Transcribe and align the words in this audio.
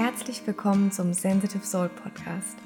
Herzlich 0.00 0.46
willkommen 0.46 0.92
zum 0.92 1.12
Sensitive 1.12 1.66
Soul 1.66 1.88
Podcast. 1.88 2.56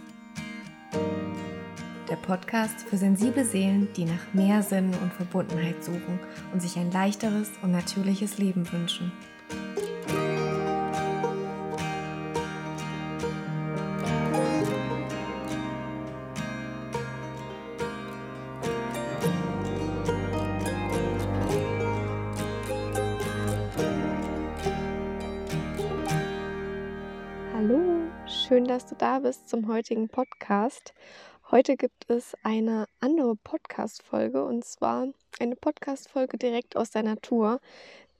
Der 2.10 2.16
Podcast 2.16 2.82
für 2.82 2.98
sensible 2.98 3.46
Seelen, 3.46 3.88
die 3.96 4.04
nach 4.04 4.34
mehr 4.34 4.62
Sinn 4.62 4.90
und 5.02 5.14
Verbundenheit 5.14 5.82
suchen 5.82 6.20
und 6.52 6.60
sich 6.60 6.76
ein 6.76 6.92
leichteres 6.92 7.50
und 7.62 7.72
natürliches 7.72 8.36
Leben 8.36 8.70
wünschen. 8.70 9.12
Da 29.02 29.18
bist 29.18 29.48
zum 29.48 29.66
heutigen 29.66 30.08
Podcast. 30.08 30.94
Heute 31.50 31.76
gibt 31.76 32.08
es 32.08 32.36
eine 32.44 32.86
andere 33.00 33.34
Podcast-Folge 33.34 34.44
und 34.44 34.64
zwar 34.64 35.08
eine 35.40 35.56
Podcast-Folge 35.56 36.38
direkt 36.38 36.76
aus 36.76 36.90
der 36.90 37.02
Natur. 37.02 37.58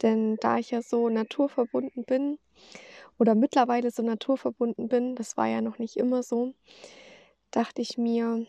Denn 0.03 0.39
da 0.39 0.59
ich 0.59 0.73
ja 0.73 0.83
so 0.83 1.09
naturverbunden 1.09 2.03
bin 2.03 2.41
oder 3.17 3.37
mittlerweile 3.37 3.93
so 3.93 4.03
naturverbunden 4.03 4.89
bin, 4.89 5.15
das 5.15 5.37
war 5.37 5.47
ja 5.47 5.61
noch 5.61 5.79
nicht 5.79 5.97
immer 5.99 6.25
so, 6.25 6.53
dachte 7.53 7.81
ich 7.81 7.97
mir, 7.97 8.45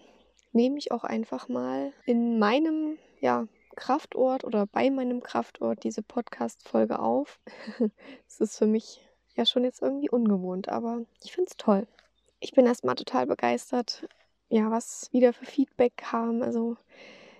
nehme 0.53 0.79
ich 0.79 0.91
auch 0.91 1.03
einfach 1.03 1.49
mal 1.49 1.93
in 2.07 2.39
meinem 2.39 2.97
ja, 3.21 3.47
Kraftort 3.75 4.43
oder 4.43 4.65
bei 4.65 4.89
meinem 4.89 5.21
Kraftort 5.21 5.83
diese 5.83 6.01
Podcast-Folge 6.01 6.97
auf. 6.97 7.39
Es 8.27 8.39
ist 8.39 8.57
für 8.57 8.65
mich 8.65 9.07
ja 9.35 9.45
schon 9.45 9.63
jetzt 9.65 9.83
irgendwie 9.83 10.09
ungewohnt, 10.09 10.67
aber 10.67 11.05
ich 11.23 11.31
finde 11.31 11.51
es 11.51 11.57
toll. 11.57 11.85
Ich 12.43 12.51
bin 12.51 12.65
erstmal 12.65 12.95
total 12.95 13.25
begeistert, 13.25 14.05
ja, 14.49 14.69
was 14.69 15.07
wieder 15.13 15.31
für 15.31 15.45
Feedback 15.45 15.95
kam. 15.95 16.41
Also 16.41 16.75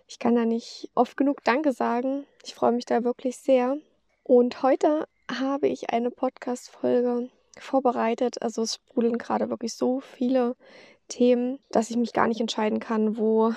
ich 0.07 0.17
kann 0.17 0.33
da 0.33 0.45
nicht 0.45 0.89
oft 0.95 1.17
genug 1.17 1.43
Danke 1.43 1.73
sagen. 1.73 2.25
Ich 2.45 2.55
freue 2.55 2.71
mich 2.71 2.85
da 2.85 3.03
wirklich 3.03 3.35
sehr. 3.35 3.75
Und 4.23 4.63
heute 4.63 5.05
habe 5.29 5.67
ich 5.67 5.89
eine 5.89 6.09
Podcast-Folge 6.09 7.29
vorbereitet. 7.59 8.41
Also 8.41 8.61
es 8.61 8.75
sprudeln 8.75 9.17
gerade 9.17 9.49
wirklich 9.49 9.73
so 9.73 9.99
viele 9.99 10.55
Themen, 11.09 11.59
dass 11.69 11.89
ich 11.89 11.97
mich 11.97 12.13
gar 12.13 12.29
nicht 12.29 12.39
entscheiden 12.39 12.79
kann, 12.79 13.17
wo 13.17 13.53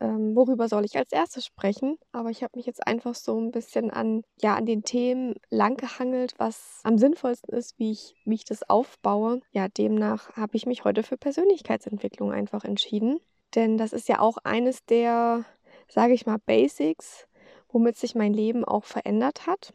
ähm, 0.00 0.34
worüber 0.34 0.68
soll 0.68 0.84
ich 0.84 0.96
als 0.96 1.12
erstes 1.12 1.44
sprechen. 1.44 1.98
Aber 2.12 2.30
ich 2.30 2.42
habe 2.42 2.56
mich 2.56 2.66
jetzt 2.66 2.86
einfach 2.86 3.14
so 3.14 3.38
ein 3.38 3.50
bisschen 3.50 3.90
an, 3.90 4.22
ja, 4.40 4.54
an 4.54 4.66
den 4.66 4.82
Themen 4.82 5.34
langgehangelt, 5.50 6.34
was 6.38 6.80
am 6.84 6.98
sinnvollsten 6.98 7.54
ist, 7.54 7.78
wie 7.78 7.92
ich, 7.92 8.14
wie 8.24 8.34
ich 8.34 8.44
das 8.44 8.68
aufbaue. 8.68 9.40
Ja, 9.52 9.68
demnach 9.68 10.34
habe 10.36 10.56
ich 10.56 10.66
mich 10.66 10.84
heute 10.84 11.02
für 11.02 11.16
Persönlichkeitsentwicklung 11.16 12.32
einfach 12.32 12.64
entschieden. 12.64 13.20
Denn 13.54 13.76
das 13.76 13.92
ist 13.92 14.08
ja 14.08 14.20
auch 14.20 14.38
eines 14.44 14.84
der, 14.86 15.44
sage 15.88 16.14
ich 16.14 16.24
mal, 16.24 16.38
Basics, 16.38 17.26
womit 17.68 17.96
sich 17.96 18.14
mein 18.14 18.32
Leben 18.32 18.64
auch 18.64 18.84
verändert 18.84 19.46
hat. 19.46 19.74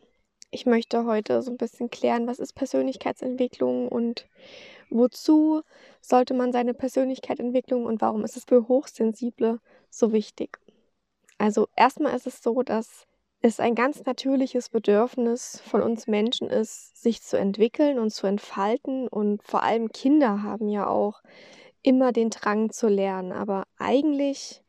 Ich 0.49 0.65
möchte 0.65 1.05
heute 1.05 1.41
so 1.41 1.51
ein 1.51 1.57
bisschen 1.57 1.89
klären, 1.89 2.27
was 2.27 2.39
ist 2.39 2.53
Persönlichkeitsentwicklung 2.53 3.89
und 3.89 4.27
wozu 4.89 5.61
sollte 6.01 6.33
man 6.33 6.51
seine 6.51 6.73
Persönlichkeit 6.73 7.39
entwickeln 7.39 7.85
und 7.85 8.01
warum 8.01 8.23
ist 8.23 8.37
es 8.37 8.45
für 8.45 8.67
Hochsensible 8.67 9.59
so 9.97 10.11
wichtig? 10.11 10.59
Also 11.37 11.67
erstmal 11.75 12.15
ist 12.15 12.27
es 12.27 12.41
so, 12.41 12.63
dass 12.63 13.07
es 13.41 13.59
ein 13.59 13.75
ganz 13.75 14.03
natürliches 14.05 14.69
Bedürfnis 14.69 15.61
von 15.65 15.81
uns 15.81 16.07
Menschen 16.07 16.49
ist, 16.49 17.01
sich 17.01 17.21
zu 17.21 17.37
entwickeln 17.37 17.99
und 17.99 18.11
zu 18.11 18.25
entfalten. 18.25 19.07
Und 19.07 19.43
vor 19.43 19.61
allem 19.61 19.91
Kinder 19.91 20.41
haben 20.41 20.67
ja 20.69 20.87
auch 20.87 21.21
immer 21.83 22.11
den 22.11 22.31
Drang 22.31 22.71
zu 22.71 22.87
lernen. 22.87 23.31
Aber 23.31 23.65
eigentlich 23.77 24.63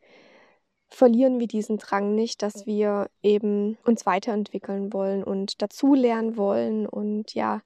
verlieren 0.89 1.41
wir 1.41 1.47
diesen 1.47 1.79
Drang 1.79 2.15
nicht, 2.15 2.43
dass 2.43 2.67
wir 2.67 3.09
eben 3.23 3.79
uns 3.85 4.07
weiterentwickeln 4.07 4.93
wollen 4.93 5.25
und 5.25 5.63
dazulernen 5.63 6.37
wollen 6.37 6.87
und 6.87 7.35
ja, 7.35 7.63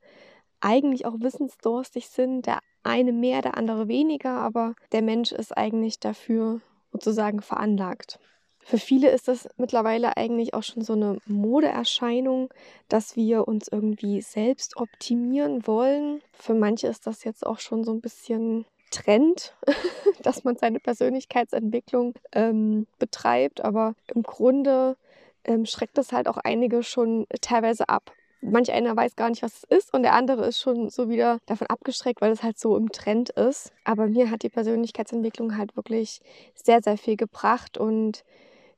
eigentlich 0.61 1.07
auch 1.07 1.19
wissensdurstig 1.19 2.09
sind. 2.09 2.47
Der 2.47 2.61
eine 2.83 3.13
mehr, 3.13 3.43
der 3.43 3.57
andere 3.57 3.89
weniger, 3.89 4.39
aber 4.39 4.75
der 4.93 5.03
Mensch 5.03 5.33
ist 5.33 5.57
eigentlich 5.57 5.99
dafür 5.99 6.61
sozusagen 6.93 7.43
veranlagt. 7.43 8.19
Für 8.63 8.79
viele 8.79 9.11
ist 9.11 9.27
das 9.27 9.49
mittlerweile 9.57 10.17
eigentlich 10.17 10.55
auch 10.55 10.63
schon 10.63 10.83
so 10.83 10.93
eine 10.93 11.19
Modeerscheinung, 11.27 12.53
dass 12.89 13.17
wir 13.17 13.49
uns 13.49 13.69
irgendwie 13.69 14.21
selbst 14.21 14.77
optimieren 14.77 15.67
wollen. 15.67 16.21
Für 16.33 16.55
manche 16.55 16.87
ist 16.87 17.07
das 17.07 17.25
jetzt 17.25 17.47
auch 17.47 17.59
schon 17.59 17.85
so 17.85 17.93
ein 17.93 18.01
bisschen 18.01 18.67
Trend, 18.91 19.57
dass 20.23 20.45
man 20.45 20.57
seine 20.57 20.79
Persönlichkeitsentwicklung 20.79 22.15
ähm, 22.33 22.87
betreibt. 22.99 23.65
Aber 23.65 23.95
im 24.15 24.23
Grunde 24.23 24.97
ähm, 25.45 25.65
schreckt 25.65 25.97
das 25.97 26.13
halt 26.13 26.29
auch 26.29 26.37
einige 26.37 26.83
schon 26.83 27.27
teilweise 27.41 27.89
ab 27.89 28.13
manch 28.43 28.73
einer 28.73 28.97
weiß 28.97 29.17
gar 29.17 29.31
nicht, 29.31 29.43
was 29.43 29.65
es 29.65 29.65
ist 29.65 29.95
und 29.95 30.03
der 30.03 30.15
andere 30.15 30.47
ist 30.47 30.61
schon 30.61 30.91
so 30.91 31.09
wieder 31.09 31.39
davon 31.47 31.67
abgeschreckt, 31.67 32.21
weil 32.21 32.33
es 32.33 32.43
halt 32.43 32.59
so 32.59 32.77
im 32.77 32.91
Trend 32.93 33.31
ist. 33.31 33.73
Aber 33.85 34.07
mir 34.07 34.31
hat 34.31 34.43
die 34.43 34.49
Persönlichkeitsentwicklung 34.49 35.57
halt 35.57 35.77
wirklich 35.77 36.21
sehr, 36.55 36.83
sehr 36.83 36.97
viel 36.97 37.17
gebracht 37.17 37.79
und 37.79 38.25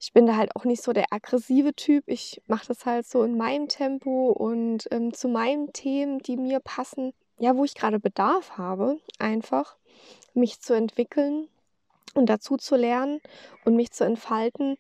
ich 0.01 0.13
bin 0.13 0.27
da 0.27 0.37
halt 0.37 0.57
auch 0.57 0.65
nicht 0.65 0.83
so 0.83 0.93
der 0.93 1.07
aggressive 1.11 1.75
Typ. 1.75 2.05
Ich 2.09 2.43
mache 2.49 2.67
das 2.67 2.87
halt 2.87 3.07
so 3.07 3.23
in 3.23 3.37
meinem 3.37 3.69
Tempo 3.69 4.33
und 4.33 4.89
ähm, 4.91 5.15
zu 5.15 5.29
meinen 5.29 5.73
Themen, 5.73 6.19
die 6.19 6.37
mir 6.37 6.59
passen, 6.59 7.13
ja, 7.39 7.57
wo 7.57 7.65
ich 7.65 7.75
gerade 7.75 8.01
Bedarf 8.01 8.59
habe, 8.59 8.99
einfach 9.21 9.77
mich 10.35 10.61
zu 10.61 10.75
entwickeln 10.75 11.49
und 12.15 12.27
dazu 12.27 12.57
zu 12.57 12.75
lernen 12.75 13.21
und 13.65 13.77
mich 13.77 13.93
zu 13.93 14.05
entfalten 14.05 14.77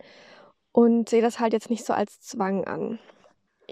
und 0.72 1.08
sehe 1.08 1.22
das 1.22 1.38
halt 1.38 1.52
jetzt 1.52 1.70
nicht 1.70 1.84
so 1.84 1.92
als 1.92 2.20
Zwang 2.20 2.64
an. 2.64 2.98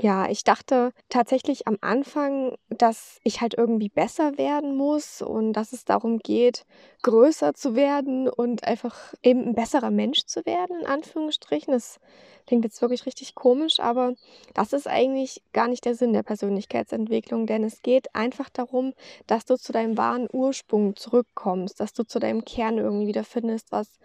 Ja, 0.02 0.30
ich 0.30 0.44
dachte 0.44 0.92
tatsächlich 1.10 1.66
am 1.66 1.76
Anfang, 1.82 2.54
dass 2.70 3.18
ich 3.22 3.42
halt 3.42 3.52
irgendwie 3.58 3.90
besser 3.90 4.38
werden 4.38 4.74
muss 4.74 5.20
und 5.20 5.52
dass 5.52 5.74
es 5.74 5.84
darum 5.84 6.20
geht, 6.20 6.64
größer 7.02 7.52
zu 7.52 7.74
werden 7.76 8.26
und 8.26 8.64
einfach 8.64 9.12
eben 9.22 9.42
ein 9.48 9.54
besserer 9.54 9.90
Mensch 9.90 10.24
zu 10.24 10.46
werden, 10.46 10.80
in 10.80 10.86
Anführungsstrichen. 10.86 11.74
Das 11.74 12.00
klingt 12.46 12.64
jetzt 12.64 12.80
wirklich 12.80 13.04
richtig 13.04 13.34
komisch, 13.34 13.78
aber 13.78 14.14
das 14.54 14.72
ist 14.72 14.86
eigentlich 14.88 15.42
gar 15.52 15.68
nicht 15.68 15.84
der 15.84 15.94
Sinn 15.94 16.14
der 16.14 16.22
Persönlichkeitsentwicklung, 16.22 17.46
denn 17.46 17.62
es 17.62 17.82
geht 17.82 18.14
einfach 18.14 18.48
darum, 18.48 18.94
dass 19.26 19.44
du 19.44 19.58
zu 19.58 19.70
deinem 19.70 19.98
wahren 19.98 20.28
Ursprung 20.32 20.96
zurückkommst, 20.96 21.78
dass 21.78 21.92
du 21.92 22.04
zu 22.04 22.18
deinem 22.20 22.46
Kern 22.46 22.78
irgendwie 22.78 23.08
wieder 23.08 23.24
findest, 23.24 23.70
was 23.70 23.98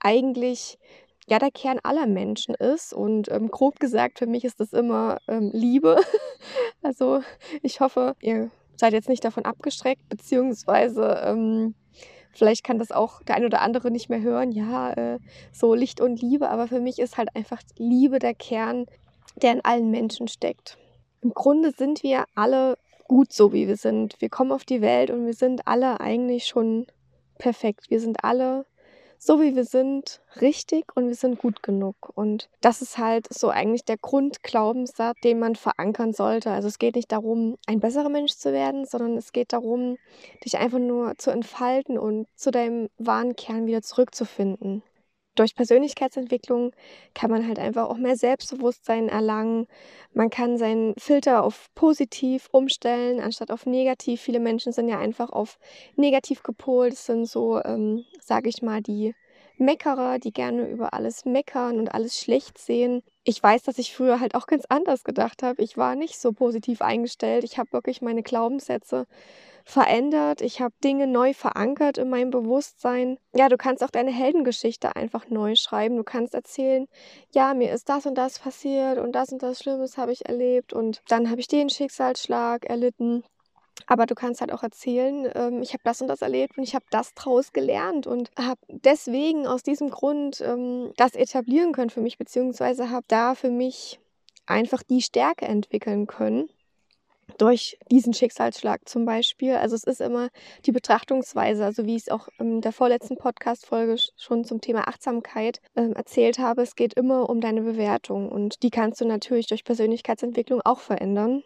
eigentlich 0.00 0.78
ja 1.28 1.38
der 1.38 1.50
Kern 1.50 1.78
aller 1.82 2.06
Menschen 2.06 2.54
ist. 2.54 2.92
Und 2.92 3.30
ähm, 3.30 3.48
grob 3.48 3.80
gesagt, 3.80 4.18
für 4.18 4.26
mich 4.26 4.44
ist 4.44 4.60
das 4.60 4.72
immer 4.72 5.18
ähm, 5.28 5.50
Liebe. 5.52 5.96
also 6.82 7.20
ich 7.62 7.80
hoffe, 7.80 8.16
ihr 8.20 8.50
seid 8.76 8.92
jetzt 8.92 9.08
nicht 9.08 9.24
davon 9.24 9.44
abgestreckt, 9.44 10.08
beziehungsweise 10.08 11.20
ähm, 11.24 11.74
vielleicht 12.32 12.64
kann 12.64 12.78
das 12.78 12.92
auch 12.92 13.22
der 13.22 13.36
ein 13.36 13.44
oder 13.44 13.60
andere 13.60 13.90
nicht 13.90 14.08
mehr 14.08 14.20
hören. 14.20 14.52
Ja, 14.52 14.92
äh, 14.92 15.18
so 15.52 15.74
Licht 15.74 16.00
und 16.00 16.20
Liebe, 16.20 16.48
aber 16.48 16.68
für 16.68 16.80
mich 16.80 16.98
ist 16.98 17.18
halt 17.18 17.34
einfach 17.34 17.60
Liebe 17.76 18.18
der 18.18 18.34
Kern, 18.34 18.86
der 19.36 19.52
in 19.52 19.64
allen 19.64 19.90
Menschen 19.90 20.28
steckt. 20.28 20.78
Im 21.20 21.34
Grunde 21.34 21.72
sind 21.72 22.02
wir 22.02 22.24
alle 22.34 22.78
gut 23.08 23.32
so, 23.32 23.52
wie 23.52 23.66
wir 23.66 23.76
sind. 23.76 24.20
Wir 24.20 24.28
kommen 24.28 24.52
auf 24.52 24.64
die 24.64 24.80
Welt 24.80 25.10
und 25.10 25.26
wir 25.26 25.34
sind 25.34 25.66
alle 25.66 26.00
eigentlich 26.00 26.46
schon 26.46 26.86
perfekt. 27.38 27.90
Wir 27.90 28.00
sind 28.00 28.22
alle 28.22 28.66
so 29.18 29.40
wie 29.40 29.56
wir 29.56 29.64
sind, 29.64 30.20
richtig 30.40 30.96
und 30.96 31.08
wir 31.08 31.14
sind 31.14 31.38
gut 31.38 31.62
genug. 31.62 31.96
Und 32.14 32.48
das 32.60 32.82
ist 32.82 32.98
halt 32.98 33.26
so 33.32 33.48
eigentlich 33.48 33.84
der 33.84 33.96
Grundglaubenssatz, 33.96 35.18
den 35.22 35.38
man 35.38 35.56
verankern 35.56 36.12
sollte. 36.12 36.50
Also 36.50 36.68
es 36.68 36.78
geht 36.78 36.96
nicht 36.96 37.12
darum, 37.12 37.56
ein 37.66 37.80
besserer 37.80 38.08
Mensch 38.08 38.32
zu 38.32 38.52
werden, 38.52 38.86
sondern 38.86 39.16
es 39.16 39.32
geht 39.32 39.52
darum, 39.52 39.98
dich 40.44 40.58
einfach 40.58 40.78
nur 40.78 41.16
zu 41.18 41.30
entfalten 41.30 41.98
und 41.98 42.26
zu 42.36 42.50
deinem 42.50 42.88
wahren 42.98 43.36
Kern 43.36 43.66
wieder 43.66 43.82
zurückzufinden. 43.82 44.82
Durch 45.38 45.54
Persönlichkeitsentwicklung 45.54 46.72
kann 47.14 47.30
man 47.30 47.46
halt 47.46 47.58
einfach 47.58 47.88
auch 47.88 47.96
mehr 47.96 48.16
Selbstbewusstsein 48.16 49.08
erlangen. 49.08 49.66
Man 50.12 50.30
kann 50.30 50.58
seinen 50.58 50.94
Filter 50.98 51.44
auf 51.44 51.68
positiv 51.74 52.48
umstellen, 52.50 53.20
anstatt 53.20 53.50
auf 53.52 53.64
negativ. 53.64 54.20
Viele 54.20 54.40
Menschen 54.40 54.72
sind 54.72 54.88
ja 54.88 54.98
einfach 54.98 55.30
auf 55.30 55.58
negativ 55.96 56.42
gepolt. 56.42 56.92
Das 56.92 57.06
sind 57.06 57.26
so, 57.26 57.62
ähm, 57.64 58.04
sage 58.20 58.48
ich 58.48 58.62
mal, 58.62 58.80
die 58.82 59.14
Meckerer, 59.58 60.18
die 60.18 60.32
gerne 60.32 60.68
über 60.68 60.92
alles 60.94 61.24
meckern 61.24 61.78
und 61.78 61.94
alles 61.94 62.18
schlecht 62.18 62.58
sehen. 62.58 63.02
Ich 63.24 63.42
weiß, 63.42 63.62
dass 63.62 63.78
ich 63.78 63.94
früher 63.94 64.20
halt 64.20 64.34
auch 64.34 64.46
ganz 64.46 64.64
anders 64.68 65.04
gedacht 65.04 65.42
habe. 65.42 65.62
Ich 65.62 65.76
war 65.76 65.94
nicht 65.96 66.18
so 66.18 66.32
positiv 66.32 66.80
eingestellt. 66.80 67.44
Ich 67.44 67.58
habe 67.58 67.72
wirklich 67.72 68.00
meine 68.02 68.22
Glaubenssätze 68.22 69.06
verändert. 69.68 70.40
Ich 70.40 70.62
habe 70.62 70.74
Dinge 70.82 71.06
neu 71.06 71.34
verankert 71.34 71.98
in 71.98 72.08
meinem 72.08 72.30
Bewusstsein. 72.30 73.18
Ja, 73.34 73.50
du 73.50 73.58
kannst 73.58 73.84
auch 73.84 73.90
deine 73.90 74.10
Heldengeschichte 74.10 74.96
einfach 74.96 75.28
neu 75.28 75.56
schreiben. 75.56 75.96
Du 75.96 76.04
kannst 76.04 76.32
erzählen, 76.32 76.86
ja, 77.34 77.52
mir 77.52 77.70
ist 77.72 77.90
das 77.90 78.06
und 78.06 78.14
das 78.14 78.38
passiert 78.38 78.98
und 78.98 79.12
das 79.12 79.30
und 79.30 79.42
das 79.42 79.58
Schlimmes 79.58 79.98
habe 79.98 80.12
ich 80.12 80.26
erlebt 80.26 80.72
und 80.72 81.02
dann 81.08 81.28
habe 81.28 81.40
ich 81.40 81.48
den 81.48 81.68
Schicksalsschlag 81.68 82.64
erlitten. 82.64 83.24
Aber 83.86 84.06
du 84.06 84.14
kannst 84.14 84.40
halt 84.40 84.52
auch 84.52 84.62
erzählen, 84.62 85.30
ähm, 85.34 85.60
ich 85.60 85.74
habe 85.74 85.82
das 85.84 86.00
und 86.00 86.08
das 86.08 86.22
erlebt 86.22 86.56
und 86.56 86.64
ich 86.64 86.74
habe 86.74 86.86
das 86.90 87.12
draus 87.12 87.52
gelernt 87.52 88.06
und 88.06 88.30
habe 88.38 88.60
deswegen 88.68 89.46
aus 89.46 89.62
diesem 89.62 89.90
Grund 89.90 90.40
ähm, 90.40 90.92
das 90.96 91.14
etablieren 91.14 91.72
können 91.72 91.90
für 91.90 92.00
mich, 92.00 92.16
beziehungsweise 92.16 92.90
habe 92.90 93.04
da 93.08 93.34
für 93.34 93.50
mich 93.50 94.00
einfach 94.46 94.82
die 94.82 95.02
Stärke 95.02 95.44
entwickeln 95.44 96.06
können 96.06 96.48
durch 97.36 97.78
diesen 97.90 98.14
Schicksalsschlag 98.14 98.88
zum 98.88 99.04
Beispiel. 99.04 99.54
Also 99.54 99.76
es 99.76 99.84
ist 99.84 100.00
immer 100.00 100.28
die 100.64 100.72
Betrachtungsweise, 100.72 101.64
also 101.64 101.84
wie 101.84 101.96
ich 101.96 102.02
es 102.02 102.08
auch 102.08 102.28
in 102.38 102.60
der 102.60 102.72
vorletzten 102.72 103.16
Podcast-Folge 103.16 103.96
schon 104.16 104.44
zum 104.44 104.60
Thema 104.60 104.88
Achtsamkeit 104.88 105.60
äh, 105.74 105.90
erzählt 105.92 106.38
habe. 106.38 106.62
Es 106.62 106.74
geht 106.74 106.94
immer 106.94 107.28
um 107.28 107.40
deine 107.40 107.62
Bewertung 107.62 108.30
und 108.30 108.62
die 108.62 108.70
kannst 108.70 109.00
du 109.00 109.04
natürlich 109.04 109.46
durch 109.46 109.64
Persönlichkeitsentwicklung 109.64 110.62
auch 110.64 110.80
verändern. 110.80 111.42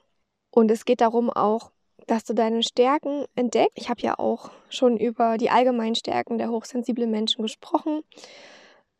Und 0.50 0.70
es 0.70 0.84
geht 0.84 1.00
darum 1.00 1.30
auch, 1.30 1.72
dass 2.06 2.24
du 2.24 2.34
deine 2.34 2.62
Stärken 2.62 3.24
entdeckst. 3.34 3.72
Ich 3.76 3.88
habe 3.88 4.00
ja 4.00 4.18
auch 4.18 4.50
schon 4.68 4.96
über 4.96 5.38
die 5.38 5.50
allgemeinen 5.50 5.94
Stärken 5.94 6.38
der 6.38 6.50
hochsensiblen 6.50 7.10
Menschen 7.10 7.42
gesprochen. 7.42 8.02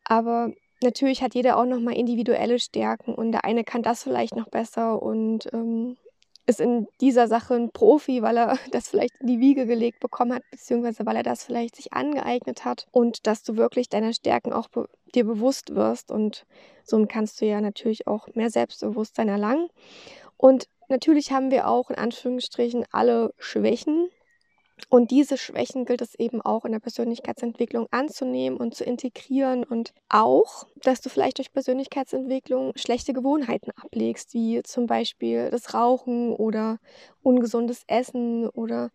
Aber 0.05 0.51
natürlich 0.81 1.21
hat 1.21 1.35
jeder 1.35 1.57
auch 1.57 1.65
nochmal 1.65 1.95
individuelle 1.95 2.59
Stärken 2.59 3.13
und 3.13 3.31
der 3.31 3.45
eine 3.45 3.63
kann 3.63 3.83
das 3.83 4.03
vielleicht 4.03 4.35
noch 4.35 4.49
besser 4.49 5.01
und 5.01 5.51
ähm, 5.53 5.97
ist 6.45 6.59
in 6.59 6.87
dieser 6.99 7.27
Sache 7.27 7.55
ein 7.55 7.71
Profi, 7.71 8.21
weil 8.21 8.37
er 8.37 8.57
das 8.71 8.89
vielleicht 8.89 9.19
in 9.21 9.27
die 9.27 9.39
Wiege 9.39 9.65
gelegt 9.65 9.99
bekommen 9.99 10.33
hat, 10.33 10.43
beziehungsweise 10.51 11.05
weil 11.05 11.15
er 11.15 11.23
das 11.23 11.43
vielleicht 11.43 11.75
sich 11.75 11.93
angeeignet 11.93 12.65
hat 12.65 12.87
und 12.91 13.25
dass 13.27 13.43
du 13.43 13.57
wirklich 13.57 13.89
deine 13.89 14.13
Stärken 14.13 14.53
auch 14.53 14.67
be 14.67 14.87
dir 15.15 15.25
bewusst 15.25 15.75
wirst 15.75 16.11
und 16.11 16.43
so 16.83 17.05
kannst 17.07 17.39
du 17.39 17.45
ja 17.45 17.61
natürlich 17.61 18.07
auch 18.07 18.27
mehr 18.33 18.49
Selbstbewusstsein 18.49 19.29
erlangen. 19.29 19.69
Und 20.37 20.67
natürlich 20.89 21.31
haben 21.31 21.51
wir 21.51 21.67
auch 21.67 21.91
in 21.91 21.97
Anführungsstrichen 21.97 22.83
alle 22.91 23.31
Schwächen 23.37 24.09
und 24.89 25.11
diese 25.11 25.37
Schwächen 25.37 25.85
gilt 25.85 26.01
es 26.01 26.15
eben 26.15 26.41
auch 26.41 26.65
in 26.65 26.71
der 26.71 26.79
Persönlichkeitsentwicklung 26.79 27.87
anzunehmen 27.91 28.57
und 28.59 28.75
zu 28.75 28.83
integrieren 28.83 29.63
und 29.63 29.93
auch, 30.09 30.67
dass 30.81 31.01
du 31.01 31.09
vielleicht 31.09 31.37
durch 31.37 31.51
Persönlichkeitsentwicklung 31.51 32.73
schlechte 32.75 33.13
Gewohnheiten 33.13 33.71
ablegst, 33.71 34.33
wie 34.33 34.61
zum 34.63 34.87
Beispiel 34.87 35.49
das 35.49 35.73
Rauchen 35.73 36.33
oder 36.33 36.79
ungesundes 37.21 37.83
Essen 37.87 38.49
oder 38.49 38.91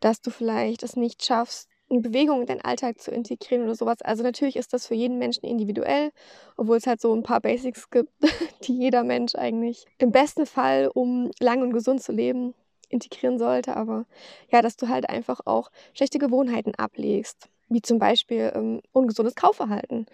dass 0.00 0.20
du 0.20 0.30
vielleicht 0.30 0.82
es 0.82 0.96
nicht 0.96 1.24
schaffst, 1.24 1.68
eine 1.90 2.00
Bewegung 2.00 2.42
in 2.42 2.46
deinen 2.46 2.60
Alltag 2.60 3.00
zu 3.00 3.10
integrieren 3.10 3.64
oder 3.64 3.74
sowas. 3.74 4.02
Also 4.02 4.22
natürlich 4.22 4.56
ist 4.56 4.72
das 4.72 4.86
für 4.86 4.94
jeden 4.94 5.18
Menschen 5.18 5.46
individuell, 5.46 6.10
obwohl 6.56 6.76
es 6.76 6.86
halt 6.86 7.00
so 7.00 7.14
ein 7.14 7.22
paar 7.22 7.40
Basics 7.40 7.90
gibt, 7.90 8.12
die 8.64 8.78
jeder 8.78 9.04
Mensch 9.04 9.34
eigentlich 9.34 9.86
im 9.98 10.12
besten 10.12 10.46
Fall, 10.46 10.90
um 10.92 11.30
lang 11.40 11.62
und 11.62 11.72
gesund 11.72 12.02
zu 12.02 12.12
leben, 12.12 12.54
integrieren 12.88 13.38
sollte, 13.38 13.76
aber 13.76 14.06
ja, 14.50 14.62
dass 14.62 14.76
du 14.76 14.88
halt 14.88 15.08
einfach 15.08 15.40
auch 15.44 15.70
schlechte 15.94 16.18
Gewohnheiten 16.18 16.74
ablegst, 16.74 17.48
wie 17.68 17.82
zum 17.82 17.98
Beispiel 17.98 18.52
ähm, 18.54 18.80
ungesundes 18.92 19.34
Kaufverhalten. 19.34 20.06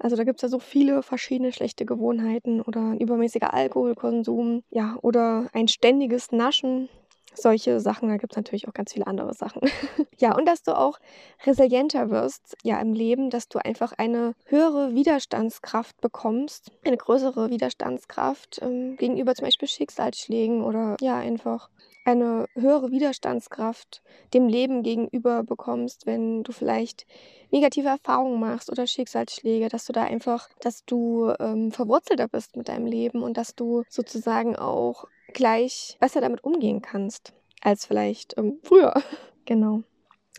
Also 0.00 0.16
da 0.16 0.24
gibt 0.24 0.38
es 0.38 0.42
ja 0.42 0.48
so 0.48 0.58
viele 0.58 1.02
verschiedene 1.02 1.52
schlechte 1.52 1.84
Gewohnheiten 1.84 2.62
oder 2.62 2.80
ein 2.80 3.00
übermäßiger 3.00 3.52
Alkoholkonsum, 3.52 4.62
ja, 4.70 4.96
oder 5.02 5.48
ein 5.52 5.68
ständiges 5.68 6.32
Naschen. 6.32 6.88
Solche 7.34 7.78
Sachen, 7.80 8.08
da 8.08 8.16
gibt 8.16 8.32
es 8.32 8.36
natürlich 8.36 8.66
auch 8.66 8.72
ganz 8.72 8.92
viele 8.92 9.06
andere 9.06 9.34
Sachen. 9.34 9.60
ja, 10.18 10.34
und 10.36 10.46
dass 10.46 10.62
du 10.62 10.76
auch 10.76 10.98
resilienter 11.44 12.10
wirst, 12.10 12.56
ja, 12.64 12.80
im 12.80 12.94
Leben, 12.94 13.28
dass 13.28 13.48
du 13.48 13.58
einfach 13.58 13.92
eine 13.98 14.34
höhere 14.46 14.94
Widerstandskraft 14.94 16.00
bekommst, 16.00 16.72
eine 16.84 16.96
größere 16.96 17.50
Widerstandskraft 17.50 18.60
ähm, 18.62 18.96
gegenüber 18.96 19.34
zum 19.34 19.44
Beispiel 19.44 19.68
Schicksalsschlägen 19.68 20.62
oder 20.62 20.96
ja, 21.00 21.18
einfach 21.18 21.68
eine 22.10 22.46
höhere 22.54 22.90
Widerstandskraft 22.90 24.02
dem 24.34 24.48
Leben 24.48 24.82
gegenüber 24.82 25.42
bekommst, 25.42 26.06
wenn 26.06 26.42
du 26.42 26.52
vielleicht 26.52 27.06
negative 27.50 27.88
Erfahrungen 27.88 28.40
machst 28.40 28.70
oder 28.70 28.86
Schicksalsschläge, 28.86 29.68
dass 29.68 29.86
du 29.86 29.92
da 29.92 30.04
einfach, 30.04 30.48
dass 30.60 30.84
du 30.84 31.32
ähm, 31.38 31.72
verwurzelter 31.72 32.28
bist 32.28 32.56
mit 32.56 32.68
deinem 32.68 32.86
Leben 32.86 33.22
und 33.22 33.36
dass 33.36 33.54
du 33.54 33.82
sozusagen 33.88 34.56
auch 34.56 35.06
gleich 35.32 35.96
besser 36.00 36.20
damit 36.20 36.44
umgehen 36.44 36.82
kannst 36.82 37.32
als 37.60 37.86
vielleicht 37.86 38.36
ähm, 38.38 38.58
früher. 38.62 38.94
Genau. 39.46 39.82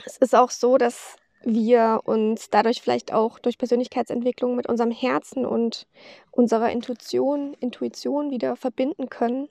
Es 0.05 0.15
ist 0.17 0.33
auch 0.33 0.51
so, 0.51 0.77
dass 0.77 1.17
wir 1.43 2.01
uns 2.05 2.49
dadurch 2.49 2.81
vielleicht 2.81 3.11
auch 3.11 3.39
durch 3.39 3.57
Persönlichkeitsentwicklung 3.57 4.55
mit 4.55 4.69
unserem 4.69 4.91
Herzen 4.91 5.45
und 5.45 5.85
unserer 6.29 6.71
Intuition, 6.71 7.53
Intuition 7.59 8.31
wieder 8.31 8.55
verbinden 8.55 9.09
können 9.09 9.49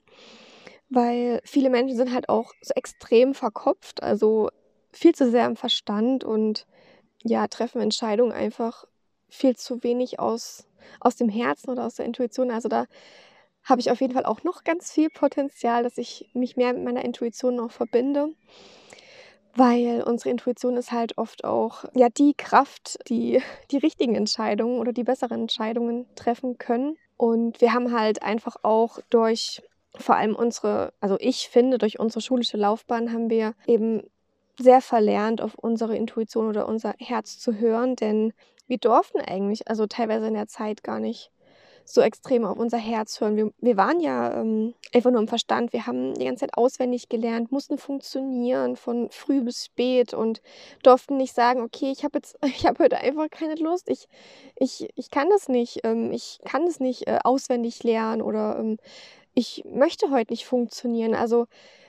weil 0.91 1.41
viele 1.45 1.69
Menschen 1.69 1.95
sind 1.95 2.13
halt 2.13 2.29
auch 2.29 2.53
so 2.61 2.73
extrem 2.75 3.33
verkopft, 3.33 4.03
also 4.03 4.49
viel 4.91 5.15
zu 5.15 5.31
sehr 5.31 5.45
im 5.45 5.55
Verstand 5.55 6.23
und 6.23 6.67
ja, 7.23 7.47
treffen 7.47 7.81
Entscheidungen 7.81 8.33
einfach 8.33 8.85
viel 9.29 9.55
zu 9.55 9.83
wenig 9.83 10.19
aus, 10.19 10.67
aus 10.99 11.15
dem 11.15 11.29
Herzen 11.29 11.69
oder 11.69 11.85
aus 11.85 11.95
der 11.95 12.05
Intuition. 12.05 12.51
Also 12.51 12.67
da 12.67 12.85
habe 13.63 13.79
ich 13.79 13.89
auf 13.89 14.01
jeden 14.01 14.13
Fall 14.13 14.25
auch 14.25 14.43
noch 14.43 14.65
ganz 14.65 14.91
viel 14.91 15.09
Potenzial, 15.09 15.83
dass 15.83 15.97
ich 15.97 16.29
mich 16.33 16.57
mehr 16.57 16.73
mit 16.73 16.83
meiner 16.83 17.05
Intuition 17.05 17.55
noch 17.55 17.71
verbinde. 17.71 18.29
Weil 19.55 20.03
unsere 20.03 20.29
Intuition 20.29 20.75
ist 20.75 20.91
halt 20.91 21.17
oft 21.17 21.45
auch 21.45 21.85
ja 21.93 22.09
die 22.09 22.33
Kraft, 22.33 22.99
die 23.07 23.41
die 23.71 23.77
richtigen 23.77 24.15
Entscheidungen 24.15 24.79
oder 24.79 24.91
die 24.91 25.03
besseren 25.05 25.41
Entscheidungen 25.41 26.05
treffen 26.15 26.57
können. 26.57 26.97
Und 27.15 27.61
wir 27.61 27.73
haben 27.73 27.97
halt 27.97 28.23
einfach 28.23 28.57
auch 28.63 28.99
durch 29.09 29.61
vor 29.97 30.15
allem 30.15 30.35
unsere, 30.35 30.93
also 31.01 31.17
ich 31.19 31.49
finde, 31.49 31.77
durch 31.77 31.99
unsere 31.99 32.21
schulische 32.21 32.57
Laufbahn 32.57 33.11
haben 33.11 33.29
wir 33.29 33.53
eben 33.67 34.03
sehr 34.59 34.81
verlernt, 34.81 35.41
auf 35.41 35.55
unsere 35.55 35.95
Intuition 35.95 36.47
oder 36.47 36.67
unser 36.67 36.93
Herz 36.97 37.39
zu 37.39 37.55
hören, 37.55 37.95
denn 37.95 38.33
wir 38.67 38.77
durften 38.77 39.19
eigentlich, 39.19 39.67
also 39.67 39.87
teilweise 39.87 40.27
in 40.27 40.33
der 40.33 40.47
Zeit 40.47 40.83
gar 40.83 40.99
nicht 40.99 41.31
so 41.83 42.01
extrem 42.01 42.45
auf 42.45 42.57
unser 42.57 42.77
Herz 42.77 43.19
hören. 43.19 43.35
Wir, 43.35 43.51
wir 43.59 43.77
waren 43.77 43.99
ja 43.99 44.39
ähm, 44.39 44.73
einfach 44.93 45.11
nur 45.11 45.19
im 45.19 45.27
Verstand. 45.27 45.73
Wir 45.73 45.87
haben 45.87 46.13
die 46.13 46.25
ganze 46.25 46.41
Zeit 46.41 46.57
auswendig 46.57 47.09
gelernt, 47.09 47.51
mussten 47.51 47.77
funktionieren 47.77 48.75
von 48.75 49.09
früh 49.11 49.41
bis 49.41 49.65
spät 49.65 50.13
und 50.13 50.41
durften 50.83 51.17
nicht 51.17 51.33
sagen, 51.33 51.61
okay, 51.61 51.91
ich 51.91 52.03
habe 52.03 52.19
jetzt, 52.19 52.37
ich 52.45 52.65
habe 52.65 52.83
heute 52.83 52.97
einfach 52.97 53.29
keine 53.29 53.55
Lust, 53.55 53.89
ich, 53.89 54.07
ich, 54.55 54.89
ich 54.95 55.09
kann 55.09 55.29
das 55.29 55.49
nicht, 55.49 55.81
ähm, 55.83 56.11
ich 56.11 56.39
kann 56.45 56.65
das 56.65 56.79
nicht 56.79 57.07
äh, 57.07 57.19
auswendig 57.23 57.83
lernen 57.83 58.21
oder 58.21 58.57
ähm, 58.59 58.77
ich 59.33 59.63
möchte 59.65 60.11
heute 60.11 60.33
nicht 60.33 60.45
funktionieren. 60.45 61.15
Also 61.15 61.47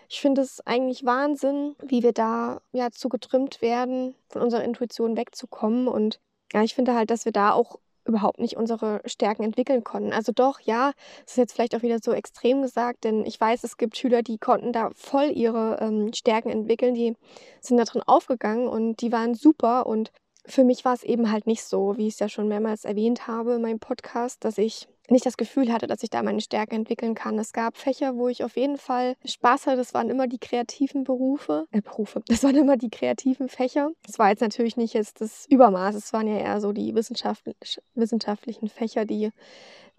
ich 0.08 0.20
finde 0.20 0.42
es 0.42 0.60
eigentlich 0.66 1.04
Wahnsinn, 1.04 1.74
wie 1.82 2.02
wir 2.02 2.12
da 2.12 2.60
ja 2.72 2.90
zu 2.90 3.08
getrimmt 3.08 3.62
werden, 3.62 4.14
von 4.28 4.42
unserer 4.42 4.64
Intuition 4.64 5.16
wegzukommen. 5.16 5.88
Und 5.88 6.20
ja, 6.52 6.62
ich 6.62 6.74
finde 6.74 6.94
halt, 6.94 7.10
dass 7.10 7.24
wir 7.24 7.32
da 7.32 7.52
auch 7.52 7.78
überhaupt 8.04 8.40
nicht 8.40 8.56
unsere 8.56 9.00
Stärken 9.06 9.44
entwickeln 9.44 9.84
konnten. 9.84 10.12
Also 10.12 10.32
doch, 10.32 10.60
ja, 10.60 10.92
das 11.22 11.32
ist 11.32 11.36
jetzt 11.36 11.52
vielleicht 11.54 11.74
auch 11.74 11.82
wieder 11.82 11.98
so 12.02 12.12
extrem 12.12 12.62
gesagt, 12.62 13.04
denn 13.04 13.24
ich 13.24 13.40
weiß, 13.40 13.64
es 13.64 13.76
gibt 13.76 13.96
Schüler, 13.96 14.22
die 14.22 14.38
konnten 14.38 14.72
da 14.72 14.90
voll 14.94 15.30
ihre 15.32 15.78
ähm, 15.80 16.12
Stärken 16.12 16.50
entwickeln, 16.50 16.94
die 16.94 17.16
sind 17.60 17.76
da 17.76 17.84
drin 17.84 18.02
aufgegangen 18.04 18.68
und 18.68 19.00
die 19.00 19.12
waren 19.12 19.34
super 19.34 19.86
und 19.86 20.10
für 20.44 20.64
mich 20.64 20.84
war 20.84 20.94
es 20.94 21.04
eben 21.04 21.30
halt 21.30 21.46
nicht 21.46 21.62
so, 21.62 21.96
wie 21.96 22.08
ich 22.08 22.14
es 22.14 22.20
ja 22.20 22.28
schon 22.28 22.48
mehrmals 22.48 22.84
erwähnt 22.84 23.28
habe 23.28 23.54
in 23.54 23.62
meinem 23.62 23.78
Podcast, 23.78 24.44
dass 24.44 24.58
ich 24.58 24.88
nicht 25.08 25.26
das 25.26 25.36
Gefühl 25.36 25.72
hatte, 25.72 25.86
dass 25.86 26.02
ich 26.02 26.10
da 26.10 26.22
meine 26.22 26.40
Stärke 26.40 26.76
entwickeln 26.76 27.14
kann. 27.14 27.38
Es 27.38 27.52
gab 27.52 27.76
Fächer, 27.76 28.16
wo 28.16 28.28
ich 28.28 28.44
auf 28.44 28.56
jeden 28.56 28.78
Fall 28.78 29.16
Spaß 29.24 29.66
hatte. 29.66 29.76
Das 29.76 29.94
waren 29.94 30.10
immer 30.10 30.26
die 30.26 30.38
kreativen 30.38 31.04
Berufe. 31.04 31.66
Äh, 31.70 31.80
Berufe. 31.80 32.22
Das 32.28 32.44
waren 32.44 32.56
immer 32.56 32.76
die 32.76 32.90
kreativen 32.90 33.48
Fächer. 33.48 33.90
Das 34.06 34.18
war 34.18 34.30
jetzt 34.30 34.40
natürlich 34.40 34.76
nicht 34.76 34.94
jetzt 34.94 35.20
das 35.20 35.46
Übermaß. 35.48 35.94
Es 35.94 36.12
waren 36.12 36.28
ja 36.28 36.38
eher 36.38 36.60
so 36.60 36.72
die 36.72 36.94
wissenschaftlich, 36.94 37.80
wissenschaftlichen 37.94 38.68
Fächer, 38.68 39.04
die 39.04 39.30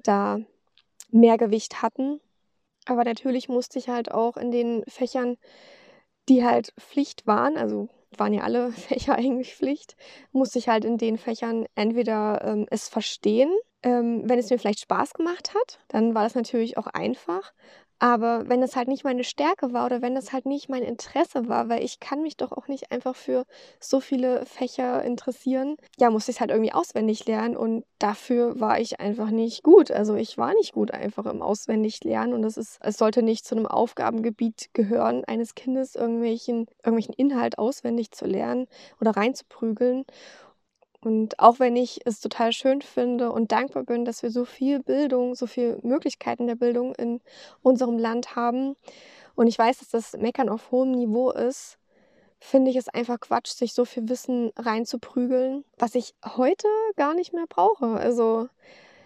da 0.02 0.40
mehr 1.12 1.38
Gewicht 1.38 1.82
hatten. 1.82 2.20
Aber 2.86 3.04
natürlich 3.04 3.50
musste 3.50 3.80
ich 3.80 3.90
halt 3.90 4.12
auch 4.12 4.38
in 4.38 4.52
den 4.52 4.84
Fächern, 4.88 5.38
die 6.30 6.44
halt 6.44 6.74
Pflicht 6.80 7.28
waren, 7.28 7.58
also 7.58 7.90
waren 8.20 8.34
ja 8.34 8.44
alle 8.44 8.72
Fächer 8.74 9.16
eigentlich 9.16 9.56
Pflicht, 9.56 9.96
musste 10.32 10.60
ich 10.60 10.70
halt 10.70 10.86
in 10.86 10.98
den 10.98 11.18
Fächern 11.18 11.66
entweder 11.76 12.42
ähm, 12.44 12.68
es 12.70 12.90
verstehen 12.90 13.52
ähm, 13.84 14.22
wenn 14.26 14.40
es 14.40 14.50
mir 14.50 14.58
vielleicht 14.58 14.80
Spaß 14.80 15.14
gemacht 15.14 15.54
hat, 15.54 15.80
dann 15.90 16.16
war 16.16 16.24
das 16.24 16.36
natürlich 16.36 16.78
auch 16.78 16.88
einfach. 16.88 17.54
Aber 18.04 18.50
wenn 18.50 18.62
es 18.62 18.76
halt 18.76 18.90
nicht 18.90 19.06
meine 19.06 19.24
Stärke 19.24 19.72
war 19.72 19.86
oder 19.86 20.02
wenn 20.02 20.18
es 20.18 20.34
halt 20.34 20.46
nicht 20.46 20.68
mein 20.68 20.84
Interesse 20.84 21.48
war, 21.48 21.70
weil 21.70 21.82
ich 21.86 22.02
kann 22.02 22.22
mich 22.22 22.36
doch 22.36 22.52
auch 22.52 22.68
nicht 22.68 22.92
einfach 22.92 23.16
für 23.16 23.46
so 23.80 24.02
viele 24.02 24.46
Fächer 24.46 25.02
interessieren, 25.04 25.78
ja, 25.98 26.10
musste 26.10 26.32
ich 26.32 26.36
es 26.36 26.42
halt 26.42 26.52
irgendwie 26.52 26.74
auswendig 26.74 27.26
lernen 27.28 27.56
und 27.56 27.86
dafür 28.00 28.60
war 28.60 28.78
ich 28.78 29.00
einfach 29.00 29.30
nicht 29.30 29.64
gut. 29.64 29.90
Also 29.90 30.16
ich 30.16 30.38
war 30.38 30.54
nicht 30.56 30.74
gut 30.74 30.92
einfach 30.92 31.26
im 31.28 31.42
Auswendiglernen 31.42 32.34
und 32.34 32.44
es 32.44 32.58
ist, 32.58 32.78
es 32.82 32.98
sollte 32.98 33.24
nicht 33.24 33.46
zu 33.46 33.56
einem 33.56 33.68
Aufgabengebiet 33.68 34.72
gehören 34.74 35.24
eines 35.24 35.56
Kindes, 35.56 35.96
irgendwelchen, 35.96 36.68
irgendwelchen 36.84 37.14
Inhalt 37.14 37.58
auswendig 37.58 38.12
zu 38.12 38.26
lernen 38.26 38.68
oder 39.00 39.12
reinzuprügeln. 39.12 40.04
Und 41.04 41.40
auch 41.40 41.60
wenn 41.60 41.76
ich 41.76 42.02
es 42.06 42.22
total 42.22 42.54
schön 42.54 42.82
finde 42.82 43.32
und 43.32 43.52
dankbar 43.52 43.84
bin, 43.84 44.06
dass 44.06 44.24
wir 44.24 44.32
so 44.32 44.46
viel 44.46 44.80
Bildung, 44.80 45.36
so 45.36 45.48
viele 45.48 45.78
Möglichkeiten 45.84 46.48
der 46.48 46.56
Bildung 46.56 46.96
in 46.96 47.20
unserem 47.62 47.98
Land 47.98 48.36
haben 48.36 48.76
und 49.36 49.48
ich 49.48 49.58
weiß, 49.58 49.80
dass 49.80 49.90
das 49.90 50.14
Meckern 50.14 50.50
auf 50.50 50.72
hohem 50.72 50.92
Niveau 50.92 51.32
ist, 51.32 51.78
finde 52.40 52.72
ich 52.72 52.78
es 52.78 52.90
einfach 52.90 53.20
Quatsch, 53.20 53.52
sich 53.52 53.74
so 53.74 53.86
viel 53.86 54.08
Wissen 54.10 54.52
reinzuprügeln, 54.58 55.64
was 55.78 55.96
ich 55.96 56.14
heute 56.26 56.68
gar 56.96 57.14
nicht 57.14 57.34
mehr 57.34 57.46
brauche. 57.48 57.88
Also 57.88 58.48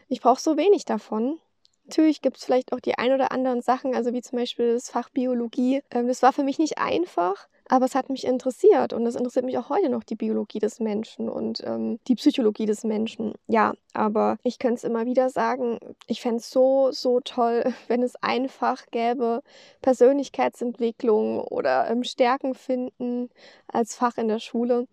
ich 0.07 0.21
brauche 0.21 0.41
so 0.41 0.57
wenig 0.57 0.85
davon. 0.85 1.39
Natürlich 1.85 2.21
gibt 2.21 2.37
es 2.37 2.43
vielleicht 2.43 2.73
auch 2.73 2.79
die 2.79 2.97
ein 2.97 3.13
oder 3.13 3.31
anderen 3.31 3.61
Sachen, 3.61 3.95
also 3.95 4.11
wie 4.11 4.21
zum 4.21 4.37
Beispiel 4.37 4.73
das 4.73 4.89
Fach 4.89 5.09
Biologie. 5.09 5.81
Ähm, 5.91 6.07
das 6.07 6.21
war 6.21 6.33
für 6.33 6.43
mich 6.43 6.59
nicht 6.59 6.79
einfach, 6.79 7.47
aber 7.69 7.85
es 7.85 7.95
hat 7.95 8.09
mich 8.09 8.25
interessiert 8.25 8.93
und 8.93 9.05
es 9.05 9.15
interessiert 9.15 9.45
mich 9.45 9.57
auch 9.57 9.69
heute 9.69 9.89
noch 9.89 10.03
die 10.03 10.15
Biologie 10.15 10.59
des 10.59 10.79
Menschen 10.79 11.29
und 11.29 11.61
ähm, 11.65 11.99
die 12.07 12.15
Psychologie 12.15 12.65
des 12.65 12.83
Menschen. 12.83 13.33
Ja, 13.47 13.73
aber 13.93 14.37
ich 14.43 14.59
könnte 14.59 14.75
es 14.75 14.83
immer 14.83 15.05
wieder 15.05 15.29
sagen, 15.29 15.79
ich 16.07 16.21
fände 16.21 16.37
es 16.37 16.49
so, 16.49 16.91
so 16.91 17.19
toll, 17.19 17.63
wenn 17.87 18.03
es 18.03 18.15
einfach 18.21 18.85
gäbe, 18.91 19.41
Persönlichkeitsentwicklung 19.81 21.39
oder 21.39 21.89
ähm, 21.89 22.03
Stärken 22.03 22.53
finden 22.53 23.29
als 23.67 23.95
Fach 23.95 24.17
in 24.17 24.27
der 24.27 24.39
Schule 24.39 24.87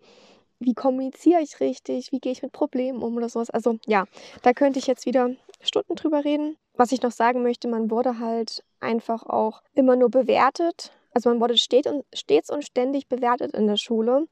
wie 0.61 0.73
kommuniziere 0.73 1.43
ich 1.43 1.61
richtig, 1.61 2.11
wie 2.13 2.21
gehe 2.21 2.33
ich 2.33 2.43
mit 2.43 2.53
Problemen 2.53 3.03
um 3.03 3.17
oder 3.17 3.29
sowas. 3.29 3.51
Also 3.51 3.79
ja, 3.87 4.05
da 4.43 4.53
könnte 4.53 4.79
ich 4.79 4.87
jetzt 4.87 5.05
wieder 5.05 5.31
Stunden 5.61 5.95
drüber 5.95 6.25
reden. 6.25 6.57
Was 6.75 6.93
ich 6.93 7.03
noch 7.03 7.13
sagen 7.13 7.43
möchte, 7.43 7.69
man 7.69 7.91
wurde 7.91 8.19
halt 8.19 8.65
einfach 8.81 9.25
auch 9.25 9.63
immer 9.75 9.97
nur 9.97 10.11
bewertet 10.11 10.93
also 11.15 11.31
man 11.31 11.41
wurde 11.41 11.57
stets 11.57 12.51
und 12.51 12.65
ständig 12.65 13.09
bewertet 13.09 13.55
in 13.55 13.67
der 13.67 13.77
Schule 13.77 14.27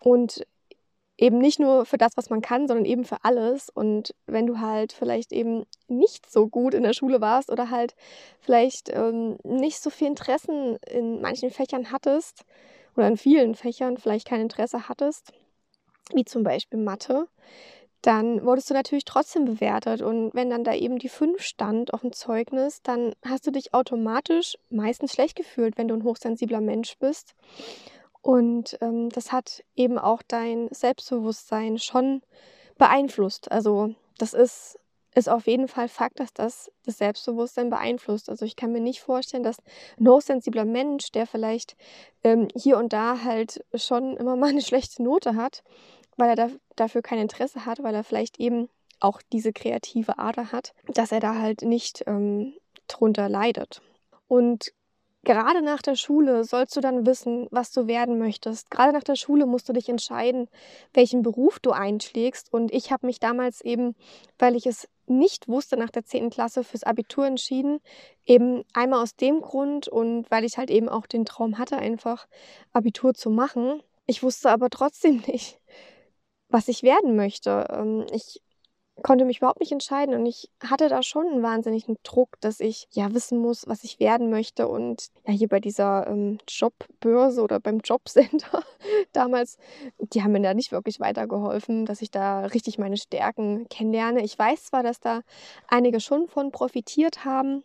und 0.00 0.46
eben 1.18 1.38
nicht 1.38 1.58
nur 1.58 1.86
für 1.86 1.96
das, 1.96 2.12
was 2.16 2.30
man 2.30 2.42
kann, 2.42 2.68
sondern 2.68 2.84
eben 2.84 3.04
für 3.04 3.24
alles. 3.24 3.70
Und 3.70 4.14
wenn 4.26 4.46
du 4.46 4.60
halt 4.60 4.92
vielleicht 4.92 5.32
eben 5.32 5.64
nicht 5.88 6.30
so 6.30 6.46
gut 6.46 6.74
in 6.74 6.82
der 6.82 6.92
Schule 6.92 7.20
warst 7.20 7.50
oder 7.50 7.70
halt 7.70 7.94
vielleicht 8.40 8.90
ähm, 8.90 9.38
nicht 9.42 9.80
so 9.80 9.90
viel 9.90 10.08
Interessen 10.08 10.76
in 10.88 11.20
manchen 11.20 11.50
Fächern 11.50 11.90
hattest 11.90 12.44
oder 12.96 13.08
in 13.08 13.16
vielen 13.16 13.54
Fächern 13.54 13.96
vielleicht 13.96 14.28
kein 14.28 14.42
Interesse 14.42 14.88
hattest, 14.88 15.32
wie 16.12 16.24
zum 16.24 16.42
Beispiel 16.42 16.78
Mathe, 16.78 17.28
dann 18.06 18.44
wurdest 18.44 18.70
du 18.70 18.74
natürlich 18.74 19.04
trotzdem 19.04 19.46
bewertet. 19.46 20.00
Und 20.00 20.32
wenn 20.32 20.48
dann 20.48 20.62
da 20.62 20.72
eben 20.72 21.00
die 21.00 21.08
5 21.08 21.42
stand 21.42 21.92
auf 21.92 22.02
dem 22.02 22.12
Zeugnis, 22.12 22.80
dann 22.82 23.14
hast 23.24 23.48
du 23.48 23.50
dich 23.50 23.74
automatisch 23.74 24.56
meistens 24.70 25.12
schlecht 25.12 25.34
gefühlt, 25.34 25.76
wenn 25.76 25.88
du 25.88 25.96
ein 25.96 26.04
hochsensibler 26.04 26.60
Mensch 26.60 26.96
bist. 26.98 27.34
Und 28.22 28.78
ähm, 28.80 29.08
das 29.08 29.32
hat 29.32 29.64
eben 29.74 29.98
auch 29.98 30.22
dein 30.22 30.68
Selbstbewusstsein 30.70 31.78
schon 31.78 32.22
beeinflusst. 32.78 33.50
Also 33.50 33.96
das 34.18 34.34
ist, 34.34 34.78
ist 35.16 35.28
auf 35.28 35.48
jeden 35.48 35.66
Fall 35.66 35.88
Fakt, 35.88 36.20
dass 36.20 36.32
das 36.32 36.70
das 36.84 36.98
Selbstbewusstsein 36.98 37.70
beeinflusst. 37.70 38.30
Also 38.30 38.44
ich 38.44 38.54
kann 38.54 38.70
mir 38.70 38.80
nicht 38.80 39.00
vorstellen, 39.00 39.42
dass 39.42 39.56
ein 39.98 40.06
hochsensibler 40.06 40.64
Mensch, 40.64 41.10
der 41.10 41.26
vielleicht 41.26 41.76
ähm, 42.22 42.46
hier 42.54 42.78
und 42.78 42.92
da 42.92 43.24
halt 43.24 43.64
schon 43.74 44.16
immer 44.16 44.36
mal 44.36 44.50
eine 44.50 44.62
schlechte 44.62 45.02
Note 45.02 45.34
hat, 45.34 45.64
weil 46.16 46.30
er 46.30 46.36
da, 46.36 46.48
dafür 46.76 47.02
kein 47.02 47.18
Interesse 47.18 47.66
hat, 47.66 47.82
weil 47.82 47.94
er 47.94 48.04
vielleicht 48.04 48.40
eben 48.40 48.68
auch 49.00 49.20
diese 49.32 49.52
kreative 49.52 50.18
Ader 50.18 50.52
hat, 50.52 50.72
dass 50.88 51.12
er 51.12 51.20
da 51.20 51.34
halt 51.34 51.62
nicht 51.62 52.04
ähm, 52.06 52.54
drunter 52.88 53.28
leidet. 53.28 53.82
Und 54.28 54.72
gerade 55.26 55.60
nach 55.60 55.82
der 55.82 55.96
Schule 55.96 56.44
sollst 56.44 56.76
du 56.76 56.80
dann 56.80 57.04
wissen, 57.04 57.48
was 57.50 57.72
du 57.72 57.86
werden 57.86 58.18
möchtest. 58.18 58.70
Gerade 58.70 58.92
nach 58.92 59.02
der 59.02 59.16
Schule 59.16 59.44
musst 59.44 59.68
du 59.68 59.72
dich 59.72 59.88
entscheiden, 59.88 60.48
welchen 60.94 61.22
Beruf 61.22 61.58
du 61.58 61.72
einschlägst. 61.72 62.52
Und 62.52 62.72
ich 62.72 62.90
habe 62.92 63.06
mich 63.06 63.20
damals 63.20 63.60
eben, 63.60 63.94
weil 64.38 64.56
ich 64.56 64.66
es 64.66 64.88
nicht 65.06 65.48
wusste, 65.48 65.76
nach 65.76 65.90
der 65.90 66.04
10. 66.04 66.30
Klasse 66.30 66.64
fürs 66.64 66.84
Abitur 66.84 67.26
entschieden. 67.26 67.80
Eben 68.24 68.64
einmal 68.72 69.02
aus 69.02 69.16
dem 69.16 69.40
Grund 69.40 69.88
und 69.88 70.30
weil 70.30 70.44
ich 70.44 70.58
halt 70.58 70.70
eben 70.70 70.88
auch 70.88 71.06
den 71.06 71.24
Traum 71.24 71.58
hatte, 71.58 71.76
einfach 71.76 72.26
Abitur 72.72 73.14
zu 73.14 73.30
machen. 73.30 73.82
Ich 74.06 74.22
wusste 74.22 74.50
aber 74.50 74.70
trotzdem 74.70 75.16
nicht, 75.26 75.60
was 76.56 76.68
ich 76.68 76.82
werden 76.82 77.16
möchte. 77.16 77.66
Ähm, 77.70 78.06
ich 78.10 78.40
konnte 79.02 79.26
mich 79.26 79.38
überhaupt 79.38 79.60
nicht 79.60 79.72
entscheiden 79.72 80.14
und 80.14 80.24
ich 80.24 80.48
hatte 80.64 80.88
da 80.88 81.02
schon 81.02 81.26
einen 81.26 81.42
wahnsinnigen 81.42 81.98
Druck, 82.02 82.40
dass 82.40 82.60
ich 82.60 82.88
ja 82.92 83.12
wissen 83.12 83.38
muss, 83.38 83.68
was 83.68 83.84
ich 83.84 84.00
werden 84.00 84.30
möchte. 84.30 84.66
Und 84.66 85.08
ja, 85.26 85.34
hier 85.34 85.48
bei 85.48 85.60
dieser 85.60 86.06
ähm, 86.06 86.38
Jobbörse 86.48 87.42
oder 87.42 87.60
beim 87.60 87.80
Jobcenter 87.80 88.62
damals, 89.12 89.58
die 89.98 90.22
haben 90.22 90.32
mir 90.32 90.40
da 90.40 90.54
nicht 90.54 90.72
wirklich 90.72 90.98
weitergeholfen, 90.98 91.84
dass 91.84 92.00
ich 92.00 92.10
da 92.10 92.46
richtig 92.46 92.78
meine 92.78 92.96
Stärken 92.96 93.68
kennenlerne. 93.68 94.24
Ich 94.24 94.38
weiß 94.38 94.64
zwar, 94.64 94.82
dass 94.82 94.98
da 94.98 95.20
einige 95.68 96.00
schon 96.00 96.26
von 96.26 96.52
profitiert 96.52 97.26
haben, 97.26 97.64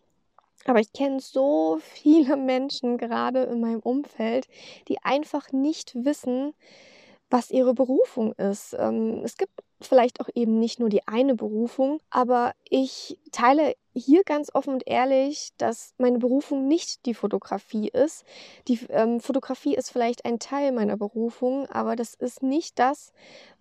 aber 0.65 0.81
ich 0.81 0.91
kenne 0.91 1.21
so 1.21 1.79
viele 1.81 2.35
Menschen 2.35 2.97
gerade 2.97 3.43
in 3.43 3.61
meinem 3.61 3.79
Umfeld, 3.79 4.49
die 4.89 5.01
einfach 5.01 5.53
nicht 5.53 5.95
wissen, 5.95 6.53
was 7.31 7.49
ihre 7.49 7.73
Berufung 7.73 8.33
ist. 8.33 8.75
Ähm, 8.77 9.21
es 9.23 9.37
gibt 9.37 9.51
vielleicht 9.79 10.19
auch 10.19 10.29
eben 10.35 10.59
nicht 10.59 10.79
nur 10.79 10.89
die 10.89 11.07
eine 11.07 11.33
Berufung, 11.33 11.99
aber 12.09 12.53
ich 12.69 13.17
teile 13.31 13.73
hier 13.93 14.23
ganz 14.23 14.53
offen 14.53 14.75
und 14.75 14.87
ehrlich, 14.87 15.49
dass 15.57 15.93
meine 15.97 16.19
Berufung 16.19 16.67
nicht 16.67 17.05
die 17.05 17.13
Fotografie 17.13 17.89
ist. 17.89 18.23
Die 18.67 18.79
ähm, 18.89 19.19
Fotografie 19.19 19.75
ist 19.75 19.91
vielleicht 19.91 20.25
ein 20.25 20.39
Teil 20.39 20.71
meiner 20.71 20.97
Berufung, 20.97 21.67
aber 21.67 21.95
das 21.95 22.13
ist 22.13 22.43
nicht 22.43 22.77
das, 22.79 23.11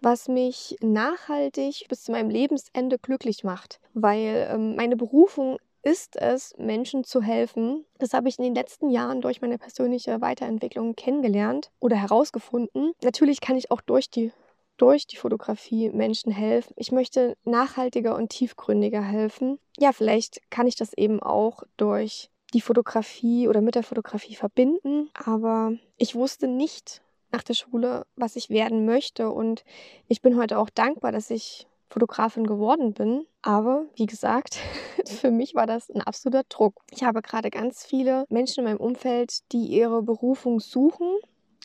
was 0.00 0.28
mich 0.28 0.76
nachhaltig 0.80 1.86
bis 1.88 2.04
zu 2.04 2.12
meinem 2.12 2.30
Lebensende 2.30 2.98
glücklich 2.98 3.44
macht, 3.44 3.80
weil 3.94 4.48
ähm, 4.52 4.76
meine 4.76 4.96
Berufung 4.96 5.58
ist 5.82 6.16
es, 6.16 6.54
Menschen 6.58 7.04
zu 7.04 7.22
helfen. 7.22 7.84
Das 7.98 8.12
habe 8.12 8.28
ich 8.28 8.38
in 8.38 8.44
den 8.44 8.54
letzten 8.54 8.90
Jahren 8.90 9.20
durch 9.20 9.40
meine 9.40 9.58
persönliche 9.58 10.20
Weiterentwicklung 10.20 10.94
kennengelernt 10.94 11.70
oder 11.80 11.96
herausgefunden. 11.96 12.92
Natürlich 13.02 13.40
kann 13.40 13.56
ich 13.56 13.70
auch 13.70 13.80
durch 13.80 14.10
die 14.10 14.32
durch 14.76 15.06
die 15.06 15.16
Fotografie 15.16 15.90
Menschen 15.90 16.32
helfen. 16.32 16.72
Ich 16.76 16.90
möchte 16.90 17.36
nachhaltiger 17.44 18.16
und 18.16 18.30
tiefgründiger 18.30 19.02
helfen. 19.02 19.58
Ja, 19.78 19.92
vielleicht 19.92 20.40
kann 20.50 20.66
ich 20.66 20.74
das 20.74 20.94
eben 20.94 21.22
auch 21.22 21.64
durch 21.76 22.30
die 22.54 22.62
Fotografie 22.62 23.46
oder 23.46 23.60
mit 23.60 23.74
der 23.74 23.82
Fotografie 23.82 24.34
verbinden, 24.34 25.10
aber 25.12 25.74
ich 25.98 26.14
wusste 26.14 26.48
nicht 26.48 27.02
nach 27.30 27.42
der 27.42 27.54
Schule, 27.54 28.06
was 28.16 28.36
ich 28.36 28.48
werden 28.48 28.86
möchte 28.86 29.30
und 29.30 29.64
ich 30.08 30.22
bin 30.22 30.36
heute 30.36 30.58
auch 30.58 30.70
dankbar, 30.70 31.12
dass 31.12 31.30
ich 31.30 31.66
Fotografin 31.90 32.46
geworden 32.46 32.94
bin. 32.94 33.26
Aber 33.42 33.84
wie 33.96 34.06
gesagt, 34.06 34.58
für 35.06 35.30
mich 35.30 35.54
war 35.54 35.66
das 35.66 35.90
ein 35.90 36.00
absoluter 36.00 36.44
Druck. 36.48 36.74
Ich 36.90 37.02
habe 37.02 37.20
gerade 37.20 37.50
ganz 37.50 37.84
viele 37.84 38.24
Menschen 38.28 38.60
in 38.60 38.64
meinem 38.64 38.80
Umfeld, 38.80 39.40
die 39.52 39.66
ihre 39.66 40.02
Berufung 40.02 40.60
suchen 40.60 41.18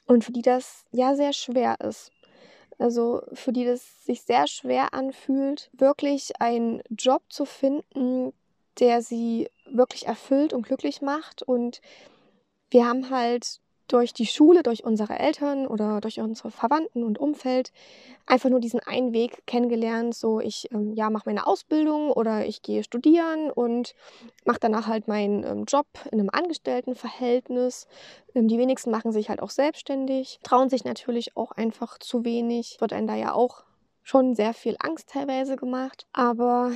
und 0.07 0.23
für 0.23 0.31
die 0.31 0.41
das 0.41 0.85
ja 0.91 1.15
sehr 1.15 1.33
schwer 1.33 1.79
ist. 1.79 2.11
Also 2.77 3.21
für 3.33 3.53
die 3.53 3.65
das 3.65 4.05
sich 4.05 4.23
sehr 4.23 4.47
schwer 4.47 4.93
anfühlt, 4.93 5.69
wirklich 5.73 6.41
einen 6.41 6.81
Job 6.89 7.23
zu 7.29 7.45
finden, 7.45 8.33
der 8.79 9.01
sie 9.01 9.49
wirklich 9.65 10.07
erfüllt 10.07 10.51
und 10.51 10.65
glücklich 10.65 11.01
macht. 11.01 11.41
Und 11.43 11.81
wir 12.69 12.85
haben 12.85 13.09
halt 13.09 13.61
durch 13.87 14.13
die 14.13 14.25
Schule, 14.25 14.63
durch 14.63 14.83
unsere 14.83 15.19
Eltern 15.19 15.67
oder 15.67 16.01
durch 16.01 16.19
unsere 16.19 16.51
Verwandten 16.51 17.03
und 17.03 17.19
Umfeld 17.19 17.71
einfach 18.25 18.49
nur 18.49 18.59
diesen 18.59 18.79
einen 18.79 19.13
Weg 19.13 19.45
kennengelernt. 19.45 20.15
So, 20.15 20.39
ich 20.39 20.69
ähm, 20.71 20.93
ja, 20.93 21.09
mache 21.09 21.29
meine 21.29 21.45
Ausbildung 21.45 22.11
oder 22.11 22.45
ich 22.45 22.61
gehe 22.61 22.83
studieren 22.83 23.51
und 23.51 23.93
mache 24.45 24.59
danach 24.59 24.87
halt 24.87 25.07
meinen 25.07 25.43
ähm, 25.43 25.65
Job 25.65 25.87
in 26.11 26.19
einem 26.19 26.29
Angestelltenverhältnis. 26.31 27.87
Ähm, 28.33 28.47
die 28.47 28.57
wenigsten 28.57 28.91
machen 28.91 29.11
sich 29.11 29.29
halt 29.29 29.41
auch 29.41 29.51
selbstständig, 29.51 30.39
trauen 30.43 30.69
sich 30.69 30.83
natürlich 30.83 31.37
auch 31.37 31.51
einfach 31.51 31.97
zu 31.99 32.25
wenig. 32.25 32.77
Wird 32.79 32.93
einem 32.93 33.07
da 33.07 33.15
ja 33.15 33.33
auch 33.33 33.63
schon 34.01 34.35
sehr 34.35 34.53
viel 34.53 34.75
Angst 34.79 35.09
teilweise 35.09 35.55
gemacht. 35.55 36.07
Aber 36.13 36.71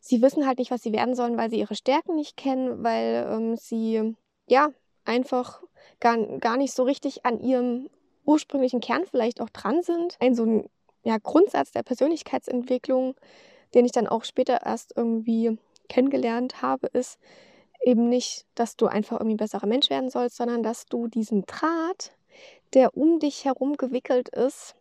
sie 0.00 0.22
wissen 0.22 0.46
halt 0.46 0.58
nicht, 0.58 0.70
was 0.70 0.82
sie 0.82 0.92
werden 0.92 1.14
sollen, 1.14 1.36
weil 1.36 1.50
sie 1.50 1.58
ihre 1.58 1.74
Stärken 1.74 2.14
nicht 2.16 2.36
kennen, 2.36 2.82
weil 2.82 3.26
ähm, 3.30 3.56
sie 3.56 4.14
ja 4.46 4.70
einfach 5.04 5.62
gar, 6.00 6.16
gar 6.38 6.56
nicht 6.56 6.74
so 6.74 6.82
richtig 6.82 7.24
an 7.24 7.40
ihrem 7.40 7.88
ursprünglichen 8.24 8.80
Kern 8.80 9.04
vielleicht 9.06 9.40
auch 9.40 9.50
dran 9.50 9.82
sind. 9.82 10.16
Ein 10.20 10.34
so 10.34 10.44
ein 10.44 10.68
ja, 11.04 11.18
Grundsatz 11.18 11.72
der 11.72 11.82
Persönlichkeitsentwicklung, 11.82 13.14
den 13.74 13.84
ich 13.84 13.92
dann 13.92 14.06
auch 14.06 14.24
später 14.24 14.60
erst 14.64 14.92
irgendwie 14.96 15.58
kennengelernt 15.88 16.62
habe, 16.62 16.86
ist 16.88 17.18
eben 17.84 18.08
nicht, 18.08 18.46
dass 18.54 18.76
du 18.76 18.86
einfach 18.86 19.16
irgendwie 19.16 19.34
ein 19.34 19.38
besserer 19.38 19.66
Mensch 19.66 19.90
werden 19.90 20.10
sollst, 20.10 20.36
sondern 20.36 20.62
dass 20.62 20.86
du 20.86 21.08
diesen 21.08 21.44
Draht, 21.46 22.12
der 22.74 22.96
um 22.96 23.18
dich 23.18 23.44
herum 23.44 23.76
gewickelt 23.76 24.28
ist, 24.28 24.76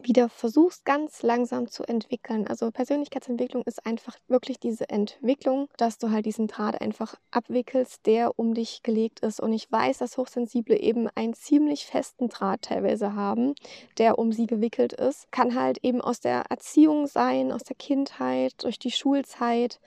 wieder 0.00 0.28
versuchst, 0.28 0.84
ganz 0.84 1.22
langsam 1.22 1.68
zu 1.68 1.84
entwickeln. 1.84 2.46
Also 2.46 2.70
Persönlichkeitsentwicklung 2.70 3.62
ist 3.64 3.84
einfach 3.84 4.16
wirklich 4.26 4.58
diese 4.58 4.88
Entwicklung, 4.88 5.68
dass 5.76 5.98
du 5.98 6.10
halt 6.10 6.24
diesen 6.24 6.46
Draht 6.46 6.80
einfach 6.80 7.14
abwickelst, 7.30 8.06
der 8.06 8.38
um 8.38 8.54
dich 8.54 8.82
gelegt 8.82 9.20
ist. 9.20 9.40
Und 9.40 9.52
ich 9.52 9.70
weiß, 9.70 9.98
dass 9.98 10.16
Hochsensible 10.16 10.78
eben 10.78 11.08
einen 11.14 11.34
ziemlich 11.34 11.86
festen 11.86 12.28
Draht 12.28 12.62
teilweise 12.62 13.14
haben, 13.14 13.54
der 13.98 14.18
um 14.18 14.32
sie 14.32 14.46
gewickelt 14.46 14.94
ist. 14.94 15.30
Kann 15.30 15.54
halt 15.54 15.78
eben 15.82 16.00
aus 16.00 16.20
der 16.20 16.44
Erziehung 16.48 17.06
sein, 17.06 17.52
aus 17.52 17.62
der 17.62 17.76
Kindheit, 17.76 18.64
durch 18.64 18.78
die 18.78 18.90
Schulzeit, 18.90 19.78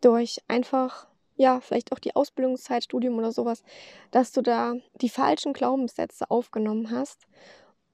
durch 0.00 0.38
einfach 0.48 1.06
ja, 1.34 1.60
vielleicht 1.60 1.92
auch 1.92 1.98
die 1.98 2.14
Ausbildungszeit, 2.14 2.84
Studium 2.84 3.18
oder 3.18 3.32
sowas, 3.32 3.62
dass 4.10 4.32
du 4.32 4.42
da 4.42 4.74
die 5.00 5.08
falschen 5.08 5.54
Glaubenssätze 5.54 6.30
aufgenommen 6.30 6.90
hast 6.90 7.26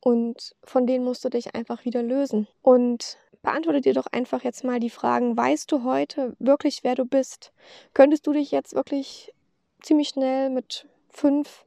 und 0.09 0.57
von 0.65 0.87
denen 0.87 1.05
musst 1.05 1.23
du 1.27 1.29
dich 1.29 1.55
einfach 1.55 1.85
wieder 1.85 2.03
lösen. 2.03 2.49
Und 2.63 3.19
beantworte 3.43 3.83
dir 3.83 3.93
doch 3.93 4.07
einfach 4.07 4.43
jetzt 4.43 4.65
mal 4.65 4.81
die 4.81 4.89
Fragen, 4.89 5.37
weißt 5.37 5.71
du 5.71 5.85
heute 5.85 6.35
wirklich, 6.39 6.83
wer 6.83 6.95
du 6.95 7.05
bist? 7.05 7.53
Könntest 7.93 8.27
du 8.27 8.33
dich 8.33 8.51
jetzt 8.51 8.75
wirklich 8.75 9.35
ziemlich 9.83 10.09
schnell 10.09 10.49
mit 10.49 10.89
fünf 11.11 11.67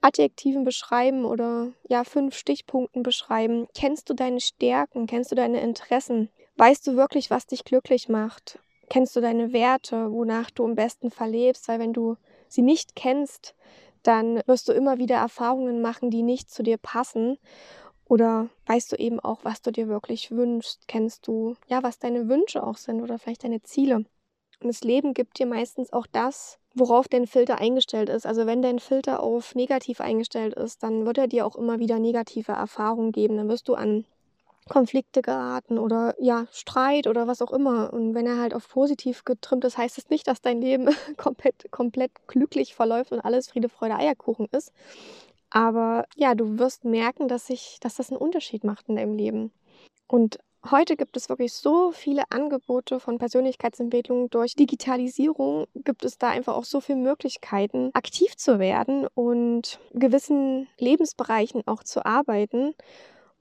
Adjektiven 0.00 0.64
beschreiben 0.64 1.24
oder 1.24 1.70
ja, 1.88 2.02
fünf 2.02 2.36
Stichpunkten 2.36 3.04
beschreiben? 3.04 3.68
Kennst 3.76 4.10
du 4.10 4.14
deine 4.14 4.40
Stärken? 4.40 5.06
Kennst 5.06 5.30
du 5.30 5.36
deine 5.36 5.60
Interessen? 5.60 6.30
Weißt 6.56 6.84
du 6.84 6.96
wirklich, 6.96 7.30
was 7.30 7.46
dich 7.46 7.62
glücklich 7.62 8.08
macht? 8.08 8.58
Kennst 8.90 9.14
du 9.14 9.20
deine 9.20 9.52
Werte, 9.52 10.10
wonach 10.10 10.50
du 10.50 10.64
am 10.64 10.74
besten 10.74 11.12
verlebst? 11.12 11.68
Weil 11.68 11.78
wenn 11.78 11.92
du 11.92 12.16
sie 12.48 12.62
nicht 12.62 12.96
kennst, 12.96 13.54
dann 14.08 14.40
wirst 14.46 14.68
du 14.68 14.72
immer 14.72 14.96
wieder 14.96 15.16
Erfahrungen 15.16 15.82
machen, 15.82 16.10
die 16.10 16.22
nicht 16.22 16.50
zu 16.50 16.62
dir 16.62 16.78
passen. 16.78 17.36
Oder 18.06 18.48
weißt 18.66 18.90
du 18.90 18.96
eben 18.96 19.20
auch, 19.20 19.40
was 19.44 19.60
du 19.60 19.70
dir 19.70 19.88
wirklich 19.88 20.30
wünschst? 20.30 20.88
Kennst 20.88 21.26
du, 21.26 21.56
ja, 21.66 21.82
was 21.82 21.98
deine 21.98 22.26
Wünsche 22.26 22.66
auch 22.66 22.78
sind 22.78 23.02
oder 23.02 23.18
vielleicht 23.18 23.44
deine 23.44 23.62
Ziele? 23.62 23.96
Und 23.96 24.66
das 24.66 24.80
Leben 24.80 25.12
gibt 25.12 25.38
dir 25.38 25.46
meistens 25.46 25.92
auch 25.92 26.06
das, 26.06 26.58
worauf 26.74 27.06
dein 27.06 27.26
Filter 27.26 27.58
eingestellt 27.58 28.08
ist. 28.08 28.24
Also 28.24 28.46
wenn 28.46 28.62
dein 28.62 28.78
Filter 28.78 29.22
auf 29.22 29.54
negativ 29.54 30.00
eingestellt 30.00 30.54
ist, 30.54 30.82
dann 30.82 31.04
wird 31.04 31.18
er 31.18 31.28
dir 31.28 31.46
auch 31.46 31.54
immer 31.54 31.78
wieder 31.78 31.98
negative 31.98 32.52
Erfahrungen 32.52 33.12
geben. 33.12 33.36
Dann 33.36 33.48
wirst 33.48 33.68
du 33.68 33.74
an 33.74 34.06
Konflikte 34.68 35.22
geraten 35.22 35.78
oder 35.78 36.14
ja, 36.18 36.46
Streit 36.52 37.06
oder 37.06 37.26
was 37.26 37.42
auch 37.42 37.52
immer. 37.52 37.92
Und 37.92 38.14
wenn 38.14 38.26
er 38.26 38.38
halt 38.38 38.54
auf 38.54 38.68
positiv 38.68 39.24
getrimmt 39.24 39.64
ist, 39.64 39.78
heißt 39.78 39.98
es 39.98 40.04
das 40.04 40.10
nicht, 40.10 40.26
dass 40.28 40.40
dein 40.40 40.60
Leben 40.60 40.88
komplett, 41.16 41.70
komplett 41.70 42.12
glücklich 42.26 42.74
verläuft 42.74 43.12
und 43.12 43.20
alles 43.20 43.48
Friede, 43.48 43.68
Freude, 43.68 43.96
Eierkuchen 43.96 44.46
ist. 44.52 44.72
Aber 45.50 46.04
ja, 46.16 46.34
du 46.34 46.58
wirst 46.58 46.84
merken, 46.84 47.28
dass 47.28 47.46
sich, 47.46 47.78
dass 47.80 47.96
das 47.96 48.10
einen 48.10 48.20
Unterschied 48.20 48.64
macht 48.64 48.88
in 48.88 48.96
deinem 48.96 49.16
Leben. 49.16 49.50
Und 50.06 50.38
heute 50.70 50.96
gibt 50.96 51.16
es 51.16 51.28
wirklich 51.28 51.52
so 51.52 51.92
viele 51.92 52.24
Angebote 52.30 53.00
von 53.00 53.18
Persönlichkeitsentwicklung. 53.18 54.30
Durch 54.30 54.54
Digitalisierung 54.54 55.66
gibt 55.74 56.04
es 56.04 56.18
da 56.18 56.28
einfach 56.28 56.54
auch 56.54 56.64
so 56.64 56.80
viele 56.80 56.98
Möglichkeiten, 56.98 57.90
aktiv 57.94 58.36
zu 58.36 58.58
werden 58.58 59.06
und 59.14 59.80
gewissen 59.92 60.68
Lebensbereichen 60.78 61.62
auch 61.66 61.82
zu 61.82 62.04
arbeiten. 62.04 62.74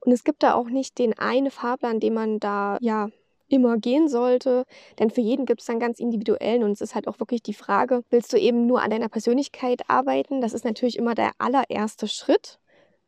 Und 0.08 0.14
es 0.14 0.24
gibt 0.24 0.42
da 0.42 0.54
auch 0.54 0.70
nicht 0.70 1.00
den 1.00 1.20
einen 1.20 1.52
Fahrplan, 1.52 2.00
den 2.00 2.14
man 2.14 2.40
da 2.40 2.78
ja 2.80 3.10
immer 3.50 3.78
gehen 3.78 4.08
sollte, 4.08 4.64
denn 5.00 5.10
für 5.10 5.20
jeden 5.20 5.46
gibt 5.46 5.60
es 5.60 5.68
dann 5.68 5.82
ganz 5.82 6.00
individuellen 6.00 6.64
und 6.64 6.72
es 6.72 6.80
ist 6.80 6.96
halt 6.96 7.10
auch 7.10 7.20
wirklich 7.20 7.44
die 7.44 7.54
Frage, 7.54 8.06
willst 8.10 8.32
du 8.32 8.38
eben 8.38 8.66
nur 8.66 8.82
an 8.82 8.90
deiner 8.90 9.10
Persönlichkeit 9.10 9.82
arbeiten? 9.90 10.40
Das 10.40 10.54
ist 10.54 10.64
natürlich 10.64 10.98
immer 10.98 11.14
der 11.14 11.32
allererste 11.40 12.08
Schritt. 12.08 12.58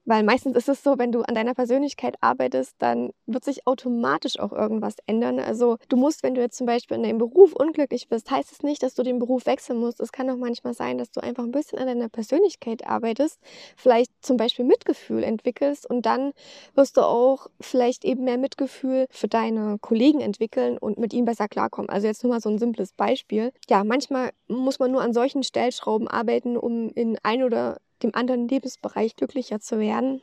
Weil 0.10 0.24
meistens 0.24 0.56
ist 0.56 0.68
es 0.68 0.82
so, 0.82 0.98
wenn 0.98 1.12
du 1.12 1.22
an 1.22 1.36
deiner 1.36 1.54
Persönlichkeit 1.54 2.16
arbeitest, 2.20 2.74
dann 2.80 3.12
wird 3.28 3.46
sich 3.46 3.68
automatisch 3.68 4.40
auch 4.40 4.52
irgendwas 4.52 4.96
ändern. 5.06 5.38
Also 5.38 5.78
du 5.88 5.98
musst, 5.98 6.24
wenn 6.24 6.34
du 6.34 6.42
jetzt 6.42 6.58
zum 6.58 6.66
Beispiel 6.66 6.98
in 6.98 7.04
deinem 7.04 7.20
Beruf 7.20 7.54
unglücklich 7.54 8.10
bist, 8.10 8.32
heißt 8.32 8.52
es 8.52 8.64
nicht, 8.64 8.82
dass 8.82 8.96
du 8.96 9.04
den 9.04 9.20
Beruf 9.20 9.46
wechseln 9.46 9.78
musst. 9.78 10.00
Es 10.00 10.12
kann 10.12 10.28
auch 10.32 10.36
manchmal 10.36 10.74
sein, 10.74 10.98
dass 10.98 11.12
du 11.12 11.22
einfach 11.22 11.44
ein 11.44 11.52
bisschen 11.52 11.78
an 11.78 11.86
deiner 11.86 12.10
Persönlichkeit 12.10 12.88
arbeitest, 12.88 13.38
vielleicht 13.78 14.10
zum 14.22 14.38
Beispiel 14.38 14.66
Mitgefühl 14.66 15.24
entwickelst 15.24 15.88
und 15.88 16.08
dann 16.08 16.32
wirst 16.74 16.98
du 16.98 17.02
auch 17.02 17.46
vielleicht 17.62 18.04
eben 18.04 18.24
mehr 18.24 18.40
Mitgefühl 18.40 19.06
für 19.12 19.28
deine 19.28 19.78
Kollegen 19.80 20.22
entwickeln 20.22 20.80
und 20.80 20.98
mit 20.98 21.14
ihnen 21.14 21.26
besser 21.26 21.48
klarkommen. 21.48 21.92
Also 21.92 22.08
jetzt 22.08 22.24
nur 22.24 22.34
mal 22.34 22.42
so 22.42 22.50
ein 22.50 22.58
simples 22.58 22.94
Beispiel. 22.94 23.52
Ja, 23.70 23.84
manchmal 23.84 24.32
muss 24.48 24.80
man 24.80 24.92
nur 24.92 25.04
an 25.04 25.14
solchen 25.14 25.44
Stellschrauben 25.44 26.08
arbeiten, 26.08 26.58
um 26.58 26.90
in 26.96 27.20
ein 27.22 27.44
oder 27.44 27.78
dem 28.04 28.16
anderen 28.16 28.48
Lebensbereich 28.48 29.16
glücklicher 29.16 29.60
zu 29.60 29.80
werden. 29.80 30.22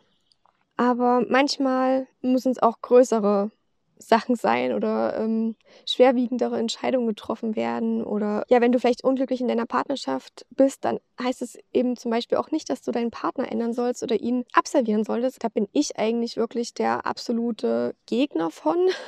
Aber 0.77 1.25
manchmal 1.29 2.07
müssen 2.21 2.53
es 2.53 2.63
auch 2.63 2.81
größere 2.83 3.51
Sachen 3.99 4.37
sein 4.37 4.75
oder 4.75 5.17
ähm, 5.17 5.57
schwerwiegendere 5.87 6.59
Entscheidungen 6.59 7.07
getroffen 7.07 7.57
werden. 7.57 8.05
Oder 8.05 8.45
ja, 8.49 8.61
wenn 8.61 8.73
du 8.73 8.79
vielleicht 8.79 9.05
unglücklich 9.05 9.41
in 9.41 9.49
deiner 9.49 9.67
Partnerschaft 9.67 10.45
bist, 10.51 10.85
dann 10.85 10.99
heißt 11.23 11.43
es 11.43 11.59
eben 11.73 11.97
zum 11.97 12.11
Beispiel 12.11 12.39
auch 12.39 12.51
nicht, 12.51 12.69
dass 12.69 12.83
du 12.83 12.91
deinen 12.91 13.11
Partner 13.11 13.51
ändern 13.51 13.73
sollst 13.73 14.03
oder 14.03 14.21
ihn 14.21 14.45
abservieren 14.53 15.05
solltest. 15.05 15.43
Da 15.43 15.49
bin 15.49 15.69
ich 15.73 15.99
eigentlich 15.99 16.37
wirklich 16.37 16.75
der 16.75 17.07
absolute 17.07 17.95
Gegner 18.07 18.51
von. 18.51 18.77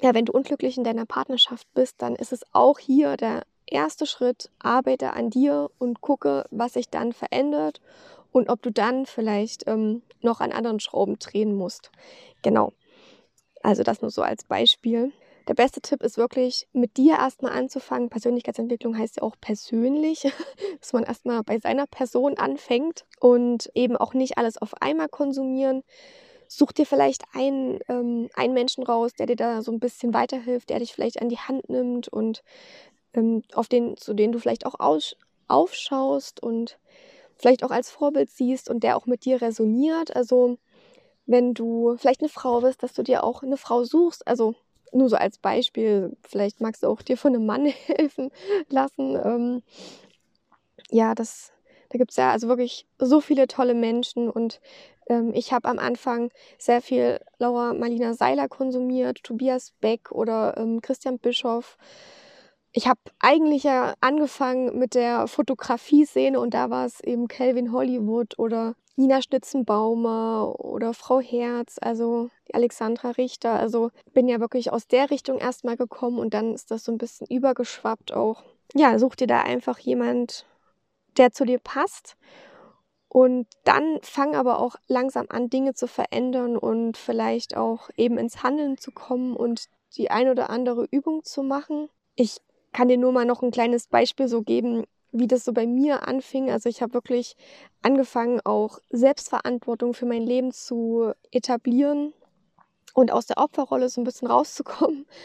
Ja, 0.00 0.14
wenn 0.14 0.26
du 0.26 0.32
unglücklich 0.32 0.78
in 0.78 0.84
deiner 0.84 1.06
Partnerschaft 1.06 1.66
bist, 1.74 1.96
dann 1.98 2.14
ist 2.14 2.32
es 2.32 2.42
auch 2.52 2.78
hier 2.78 3.16
der 3.16 3.42
erste 3.68 4.06
Schritt, 4.06 4.50
arbeite 4.58 5.12
an 5.12 5.30
dir 5.30 5.70
und 5.78 6.00
gucke, 6.00 6.44
was 6.50 6.74
sich 6.74 6.88
dann 6.88 7.12
verändert 7.12 7.80
und 8.32 8.48
ob 8.48 8.62
du 8.62 8.70
dann 8.70 9.06
vielleicht 9.06 9.66
ähm, 9.66 10.02
noch 10.20 10.40
an 10.40 10.52
anderen 10.52 10.80
Schrauben 10.80 11.18
drehen 11.18 11.54
musst. 11.54 11.90
Genau. 12.42 12.72
Also 13.62 13.82
das 13.82 14.02
nur 14.02 14.10
so 14.10 14.22
als 14.22 14.44
Beispiel. 14.44 15.12
Der 15.48 15.54
beste 15.54 15.80
Tipp 15.80 16.02
ist 16.02 16.18
wirklich, 16.18 16.68
mit 16.74 16.98
dir 16.98 17.14
erstmal 17.14 17.52
anzufangen. 17.52 18.10
Persönlichkeitsentwicklung 18.10 18.98
heißt 18.98 19.16
ja 19.16 19.22
auch 19.22 19.34
persönlich, 19.40 20.30
dass 20.80 20.92
man 20.92 21.04
erstmal 21.04 21.42
bei 21.42 21.58
seiner 21.58 21.86
Person 21.86 22.36
anfängt 22.36 23.06
und 23.18 23.70
eben 23.74 23.96
auch 23.96 24.12
nicht 24.12 24.36
alles 24.36 24.58
auf 24.58 24.74
einmal 24.82 25.08
konsumieren. 25.08 25.84
Such 26.48 26.72
dir 26.72 26.86
vielleicht 26.86 27.24
einen, 27.34 27.80
ähm, 27.88 28.28
einen 28.34 28.54
Menschen 28.54 28.84
raus, 28.84 29.12
der 29.18 29.26
dir 29.26 29.36
da 29.36 29.62
so 29.62 29.72
ein 29.72 29.80
bisschen 29.80 30.14
weiterhilft, 30.14 30.70
der 30.70 30.80
dich 30.80 30.92
vielleicht 30.92 31.20
an 31.20 31.28
die 31.28 31.38
Hand 31.38 31.68
nimmt 31.68 32.08
und 32.08 32.42
ähm, 33.14 33.42
auf 33.54 33.68
den, 33.68 33.96
zu 33.96 34.14
denen 34.14 34.32
du 34.32 34.38
vielleicht 34.38 34.66
auch 34.66 34.78
aus, 34.78 35.16
aufschaust 35.46 36.42
und 36.42 36.78
vielleicht 37.36 37.64
auch 37.64 37.70
als 37.70 37.90
Vorbild 37.90 38.30
siehst 38.30 38.68
und 38.68 38.82
der 38.82 38.96
auch 38.96 39.06
mit 39.06 39.24
dir 39.24 39.40
resoniert. 39.40 40.14
Also 40.14 40.58
wenn 41.26 41.54
du 41.54 41.96
vielleicht 41.98 42.20
eine 42.20 42.28
Frau 42.28 42.60
bist, 42.60 42.82
dass 42.82 42.94
du 42.94 43.02
dir 43.02 43.22
auch 43.22 43.42
eine 43.42 43.56
Frau 43.56 43.84
suchst. 43.84 44.26
Also 44.26 44.54
nur 44.92 45.08
so 45.08 45.16
als 45.16 45.38
Beispiel, 45.38 46.16
vielleicht 46.22 46.60
magst 46.60 46.82
du 46.82 46.88
auch 46.88 47.02
dir 47.02 47.16
von 47.16 47.34
einem 47.34 47.46
Mann 47.46 47.66
helfen 47.86 48.30
lassen. 48.68 49.16
Ähm, 49.16 49.62
ja, 50.90 51.14
das, 51.14 51.52
da 51.90 51.98
gibt 51.98 52.10
es 52.10 52.16
ja 52.16 52.32
also 52.32 52.48
wirklich 52.48 52.86
so 52.98 53.20
viele 53.20 53.46
tolle 53.46 53.74
Menschen 53.74 54.30
und 54.30 54.60
ähm, 55.08 55.32
ich 55.34 55.52
habe 55.52 55.68
am 55.68 55.78
Anfang 55.78 56.30
sehr 56.58 56.80
viel 56.80 57.20
Laura 57.38 57.74
Marlina 57.74 58.14
Seiler 58.14 58.48
konsumiert, 58.48 59.22
Tobias 59.22 59.72
Beck 59.80 60.10
oder 60.10 60.56
ähm, 60.56 60.80
Christian 60.80 61.18
Bischoff 61.18 61.76
ich 62.78 62.86
habe 62.86 63.00
eigentlich 63.18 63.64
ja 63.64 63.94
angefangen 64.00 64.78
mit 64.78 64.94
der 64.94 65.26
Fotografie-Szene 65.26 66.38
und 66.38 66.54
da 66.54 66.70
war 66.70 66.86
es 66.86 67.00
eben 67.00 67.26
Calvin 67.26 67.72
Hollywood 67.72 68.38
oder 68.38 68.76
Nina 68.94 69.20
Schnitzenbaumer 69.20 70.54
oder 70.60 70.94
Frau 70.94 71.18
Herz, 71.18 71.78
also 71.80 72.30
Alexandra 72.52 73.10
Richter. 73.10 73.54
Also 73.54 73.90
bin 74.12 74.28
ja 74.28 74.38
wirklich 74.38 74.70
aus 74.70 74.86
der 74.86 75.10
Richtung 75.10 75.38
erstmal 75.38 75.76
gekommen 75.76 76.20
und 76.20 76.34
dann 76.34 76.54
ist 76.54 76.70
das 76.70 76.84
so 76.84 76.92
ein 76.92 76.98
bisschen 76.98 77.26
übergeschwappt 77.26 78.12
auch. 78.12 78.44
Ja, 78.76 78.96
such 79.00 79.16
dir 79.16 79.26
da 79.26 79.40
einfach 79.40 79.80
jemand, 79.80 80.46
der 81.16 81.32
zu 81.32 81.44
dir 81.44 81.58
passt. 81.58 82.16
Und 83.08 83.48
dann 83.64 83.98
fang 84.02 84.36
aber 84.36 84.60
auch 84.60 84.76
langsam 84.86 85.26
an, 85.30 85.50
Dinge 85.50 85.74
zu 85.74 85.88
verändern 85.88 86.56
und 86.56 86.96
vielleicht 86.96 87.56
auch 87.56 87.90
eben 87.96 88.18
ins 88.18 88.44
Handeln 88.44 88.78
zu 88.78 88.92
kommen 88.92 89.34
und 89.34 89.64
die 89.96 90.12
ein 90.12 90.28
oder 90.28 90.48
andere 90.48 90.86
Übung 90.92 91.24
zu 91.24 91.42
machen. 91.42 91.88
Ich 92.14 92.38
kann 92.72 92.88
dir 92.88 92.98
nur 92.98 93.12
mal 93.12 93.24
noch 93.24 93.42
ein 93.42 93.50
kleines 93.50 93.86
Beispiel 93.86 94.28
so 94.28 94.42
geben, 94.42 94.84
wie 95.12 95.26
das 95.26 95.44
so 95.44 95.52
bei 95.52 95.66
mir 95.66 96.06
anfing. 96.06 96.50
Also 96.50 96.68
ich 96.68 96.82
habe 96.82 96.94
wirklich 96.94 97.36
angefangen, 97.82 98.40
auch 98.44 98.78
Selbstverantwortung 98.90 99.94
für 99.94 100.06
mein 100.06 100.22
Leben 100.22 100.52
zu 100.52 101.12
etablieren 101.30 102.12
und 102.94 103.12
aus 103.12 103.26
der 103.26 103.38
Opferrolle 103.38 103.88
so 103.88 104.00
ein 104.00 104.04
bisschen 104.04 104.28
rauszukommen. 104.28 105.06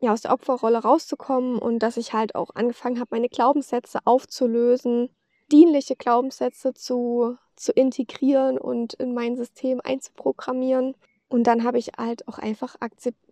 Ja, 0.00 0.12
aus 0.12 0.20
der 0.20 0.34
Opferrolle 0.34 0.82
rauszukommen 0.82 1.58
und 1.58 1.78
dass 1.78 1.96
ich 1.96 2.12
halt 2.12 2.34
auch 2.34 2.50
angefangen 2.54 3.00
habe, 3.00 3.08
meine 3.12 3.30
Glaubenssätze 3.30 4.00
aufzulösen, 4.04 5.08
dienliche 5.50 5.96
Glaubenssätze 5.96 6.74
zu, 6.74 7.38
zu 7.56 7.72
integrieren 7.72 8.58
und 8.58 8.92
in 8.94 9.14
mein 9.14 9.34
System 9.34 9.80
einzuprogrammieren. 9.82 10.94
Und 11.30 11.44
dann 11.44 11.64
habe 11.64 11.78
ich 11.78 11.92
halt 11.96 12.28
auch 12.28 12.38
einfach 12.38 12.76
akzeptiert 12.80 13.23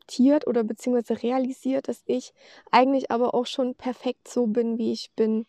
oder 0.46 0.64
beziehungsweise 0.64 1.22
realisiert, 1.22 1.88
dass 1.88 2.02
ich 2.06 2.32
eigentlich 2.70 3.10
aber 3.10 3.34
auch 3.34 3.46
schon 3.46 3.74
perfekt 3.74 4.28
so 4.28 4.46
bin, 4.46 4.78
wie 4.78 4.92
ich 4.92 5.10
bin. 5.16 5.46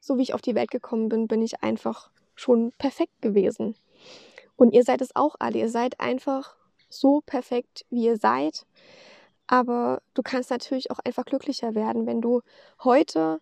So 0.00 0.16
wie 0.16 0.22
ich 0.22 0.34
auf 0.34 0.42
die 0.42 0.54
Welt 0.54 0.70
gekommen 0.70 1.08
bin, 1.08 1.26
bin 1.26 1.42
ich 1.42 1.62
einfach 1.62 2.10
schon 2.34 2.72
perfekt 2.78 3.20
gewesen. 3.20 3.74
Und 4.56 4.72
ihr 4.72 4.84
seid 4.84 5.00
es 5.00 5.14
auch 5.14 5.36
alle. 5.38 5.58
Ihr 5.58 5.68
seid 5.68 6.00
einfach 6.00 6.56
so 6.88 7.20
perfekt, 7.24 7.84
wie 7.90 8.04
ihr 8.04 8.16
seid. 8.16 8.66
Aber 9.46 10.02
du 10.14 10.22
kannst 10.22 10.50
natürlich 10.50 10.90
auch 10.90 10.98
einfach 11.00 11.24
glücklicher 11.24 11.74
werden, 11.74 12.06
wenn 12.06 12.20
du 12.20 12.42
heute 12.84 13.40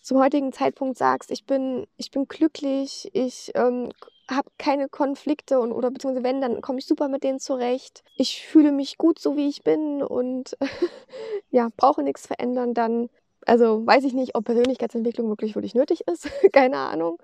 zum 0.00 0.18
heutigen 0.18 0.52
Zeitpunkt 0.52 0.96
sagst, 0.96 1.30
ich 1.30 1.44
bin, 1.44 1.86
ich 1.96 2.10
bin 2.10 2.26
glücklich, 2.26 3.10
ich 3.12 3.52
ähm, 3.54 3.90
habe 4.30 4.50
keine 4.58 4.88
Konflikte 4.88 5.60
und 5.60 5.72
oder 5.72 5.90
beziehungsweise 5.90 6.24
wenn, 6.24 6.40
dann 6.40 6.60
komme 6.60 6.78
ich 6.78 6.86
super 6.86 7.08
mit 7.08 7.24
denen 7.24 7.40
zurecht. 7.40 8.04
Ich 8.16 8.46
fühle 8.46 8.72
mich 8.72 8.98
gut 8.98 9.18
so 9.18 9.36
wie 9.36 9.48
ich 9.48 9.62
bin 9.62 10.02
und 10.02 10.56
ja, 11.50 11.68
brauche 11.76 12.02
nichts 12.02 12.26
verändern, 12.26 12.74
dann 12.74 13.10
also 13.46 13.86
weiß 13.86 14.04
ich 14.04 14.12
nicht, 14.12 14.34
ob 14.34 14.44
Persönlichkeitsentwicklung 14.44 15.28
wirklich 15.28 15.54
wirklich 15.54 15.74
nötig 15.74 16.06
ist, 16.06 16.30
keine 16.52 16.76
Ahnung. 16.76 17.18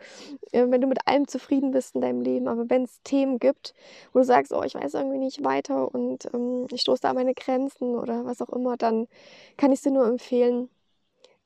Äh, 0.52 0.64
wenn 0.68 0.80
du 0.80 0.86
mit 0.86 1.06
allem 1.06 1.28
zufrieden 1.28 1.70
bist 1.70 1.94
in 1.94 2.00
deinem 2.00 2.20
Leben, 2.20 2.48
aber 2.48 2.68
wenn 2.70 2.84
es 2.84 3.02
Themen 3.02 3.38
gibt, 3.38 3.74
wo 4.12 4.20
du 4.20 4.24
sagst, 4.24 4.52
oh, 4.52 4.62
ich 4.62 4.74
weiß 4.74 4.94
irgendwie 4.94 5.18
nicht 5.18 5.44
weiter 5.44 5.94
und 5.94 6.26
ähm, 6.32 6.66
ich 6.72 6.80
stoße 6.80 7.02
da 7.02 7.10
an 7.10 7.16
meine 7.16 7.34
Grenzen 7.34 7.96
oder 7.96 8.24
was 8.24 8.40
auch 8.42 8.50
immer, 8.50 8.76
dann 8.76 9.08
kann 9.56 9.72
ich 9.72 9.82
dir 9.82 9.90
nur 9.90 10.06
empfehlen, 10.06 10.68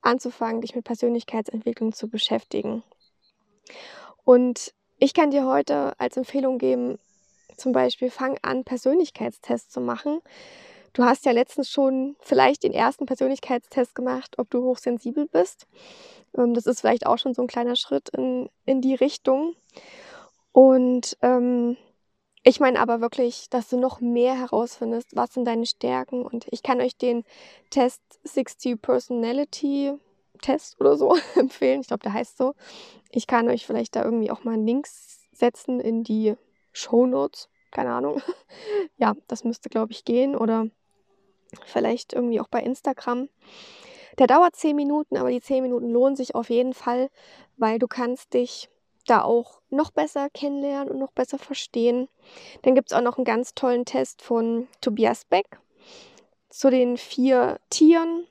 anzufangen, 0.03 0.63
dich 0.63 0.75
mit 0.75 0.85
Persönlichkeitsentwicklung 0.85 1.93
zu 1.93 2.09
beschäftigen. 2.09 2.83
Und 4.25 4.73
ich 5.01 5.15
kann 5.15 5.31
dir 5.31 5.47
heute 5.47 5.99
als 5.99 6.17
Empfehlung 6.17 6.59
geben, 6.59 6.99
zum 7.57 7.73
Beispiel 7.73 8.11
fang 8.11 8.39
an, 8.43 8.65
Persönlichkeitstests 8.65 9.73
zu 9.73 9.81
machen. 9.81 10.21
Du 10.93 11.05
hast 11.05 11.25
ja 11.25 11.33
letztens 11.33 11.71
schon 11.71 12.17
vielleicht 12.21 12.63
den 12.65 12.73
ersten 12.73 13.07
Persönlichkeitstest 13.07 13.95
gemacht, 13.95 14.39
ob 14.39 14.51
du 14.51 14.63
hochsensibel 14.63 15.27
bist. 15.27 15.67
Ähm, 16.37 16.55
das 16.55 16.67
ist 16.67 16.81
vielleicht 16.81 17.07
auch 17.07 17.19
schon 17.19 17.35
so 17.35 17.43
ein 17.43 17.49
kleiner 17.49 17.77
Schritt 17.77 18.11
in, 18.11 18.51
in 18.67 18.81
die 18.83 18.95
Richtung. 18.95 19.55
Und 20.53 21.17
ähm, 21.23 21.77
ich 22.43 22.61
meine 22.61 22.81
aber 22.81 23.01
wirklich, 23.01 23.49
dass 23.51 23.69
du 23.69 23.79
noch 23.79 24.01
mehr 24.01 24.39
herausfindest, 24.39 25.17
was 25.17 25.33
sind 25.33 25.47
deine 25.47 25.67
Stärken. 25.67 26.23
Und 26.23 26.47
ich 26.51 26.63
kann 26.63 26.81
euch 26.81 26.97
den 26.97 27.25
Test 27.71 28.03
60 28.25 28.83
Personality 28.83 29.95
Test 30.41 30.81
oder 30.81 30.97
so 30.97 31.17
empfehlen. 31.37 31.81
Ich 31.81 31.89
glaube, 31.89 32.03
der 32.03 32.13
heißt 32.13 32.39
so. 32.39 32.55
Ich 33.11 33.27
kann 33.27 33.49
euch 33.49 33.67
vielleicht 33.67 33.97
da 33.97 34.05
irgendwie 34.05 34.31
auch 34.31 34.45
mal 34.45 34.59
Links 34.59 35.21
setzen 35.33 35.81
in 35.81 36.05
die 36.05 36.35
Show 36.73 37.07
Notes. 37.07 37.49
Keine 37.71 37.93
Ahnung. 37.93 38.23
Ja, 38.97 39.15
das 39.29 39.45
müsste, 39.45 39.71
glaube 39.71 39.93
ich, 39.93 40.05
gehen. 40.05 40.37
Oder 40.37 40.67
vielleicht 41.65 42.13
irgendwie 42.13 42.41
auch 42.41 42.49
bei 42.49 42.61
Instagram. 42.61 43.29
Der 44.19 44.27
dauert 44.27 44.57
zehn 44.57 44.77
Minuten, 44.77 45.17
aber 45.17 45.31
die 45.31 45.41
zehn 45.41 45.63
Minuten 45.63 45.89
lohnen 45.89 46.17
sich 46.17 46.35
auf 46.35 46.51
jeden 46.51 46.75
Fall, 46.75 47.09
weil 47.57 47.79
du 47.79 47.87
kannst 47.87 48.35
dich 48.35 48.69
da 49.07 49.23
auch 49.23 49.61
noch 49.71 49.91
besser 49.91 50.29
kennenlernen 50.31 50.91
und 50.91 50.99
noch 50.99 51.13
besser 51.13 51.39
verstehen. 51.39 52.09
Dann 52.63 52.75
gibt 52.75 52.91
es 52.91 52.97
auch 52.97 53.03
noch 53.03 53.17
einen 53.17 53.25
ganz 53.25 53.55
tollen 53.55 53.85
Test 53.85 54.21
von 54.21 54.69
Tobias 54.81 55.25
Beck 55.25 55.59
zu 56.51 56.71
den 56.71 56.97
vier 56.97 57.61
Tieren, 57.71 58.27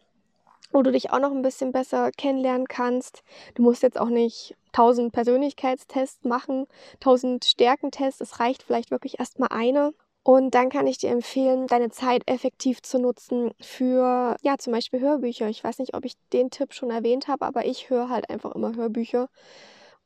wo 0.71 0.81
du 0.81 0.91
dich 0.91 1.11
auch 1.11 1.19
noch 1.19 1.31
ein 1.31 1.41
bisschen 1.41 1.71
besser 1.71 2.11
kennenlernen 2.11 2.67
kannst. 2.67 3.23
Du 3.55 3.63
musst 3.63 3.83
jetzt 3.83 3.99
auch 3.99 4.09
nicht 4.09 4.55
1000 4.73 5.11
Persönlichkeitstests 5.11 6.25
machen, 6.25 6.67
1000 6.95 7.45
Stärkentests. 7.45 8.21
Es 8.21 8.39
reicht 8.39 8.63
vielleicht 8.63 8.91
wirklich 8.91 9.19
erstmal 9.19 9.49
eine. 9.51 9.93
Und 10.23 10.53
dann 10.53 10.69
kann 10.69 10.85
ich 10.85 10.97
dir 10.97 11.09
empfehlen, 11.09 11.67
deine 11.67 11.89
Zeit 11.89 12.23
effektiv 12.27 12.81
zu 12.83 12.99
nutzen 12.99 13.51
für, 13.61 14.35
ja, 14.41 14.57
zum 14.57 14.73
Beispiel 14.73 14.99
Hörbücher. 14.99 15.47
Ich 15.47 15.63
weiß 15.63 15.79
nicht, 15.79 15.95
ob 15.95 16.05
ich 16.05 16.13
den 16.33 16.51
Tipp 16.51 16.73
schon 16.73 16.91
erwähnt 16.91 17.27
habe, 17.27 17.45
aber 17.45 17.65
ich 17.65 17.89
höre 17.89 18.09
halt 18.09 18.29
einfach 18.29 18.53
immer 18.53 18.75
Hörbücher 18.75 19.29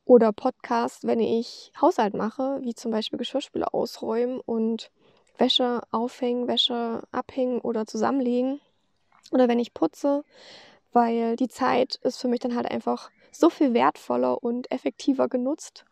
oder 0.04 0.32
Podcasts, 0.32 1.04
wenn 1.04 1.20
ich 1.20 1.72
Haushalt 1.80 2.14
mache, 2.14 2.60
wie 2.62 2.74
zum 2.74 2.90
Beispiel 2.90 3.18
Geschirrspüler 3.18 3.74
ausräumen 3.74 4.40
und 4.40 4.90
Wäsche 5.36 5.82
aufhängen, 5.90 6.46
Wäsche 6.46 7.02
abhängen 7.10 7.60
oder 7.60 7.86
zusammenlegen. 7.86 8.60
Oder 9.30 9.48
wenn 9.48 9.58
ich 9.58 9.74
putze, 9.74 10.24
weil 10.92 11.36
die 11.36 11.48
Zeit 11.48 11.96
ist 11.96 12.18
für 12.18 12.28
mich 12.28 12.40
dann 12.40 12.54
halt 12.54 12.70
einfach 12.70 13.10
so 13.32 13.50
viel 13.50 13.74
wertvoller 13.74 14.42
und 14.42 14.70
effektiver 14.70 15.28
genutzt. 15.28 15.84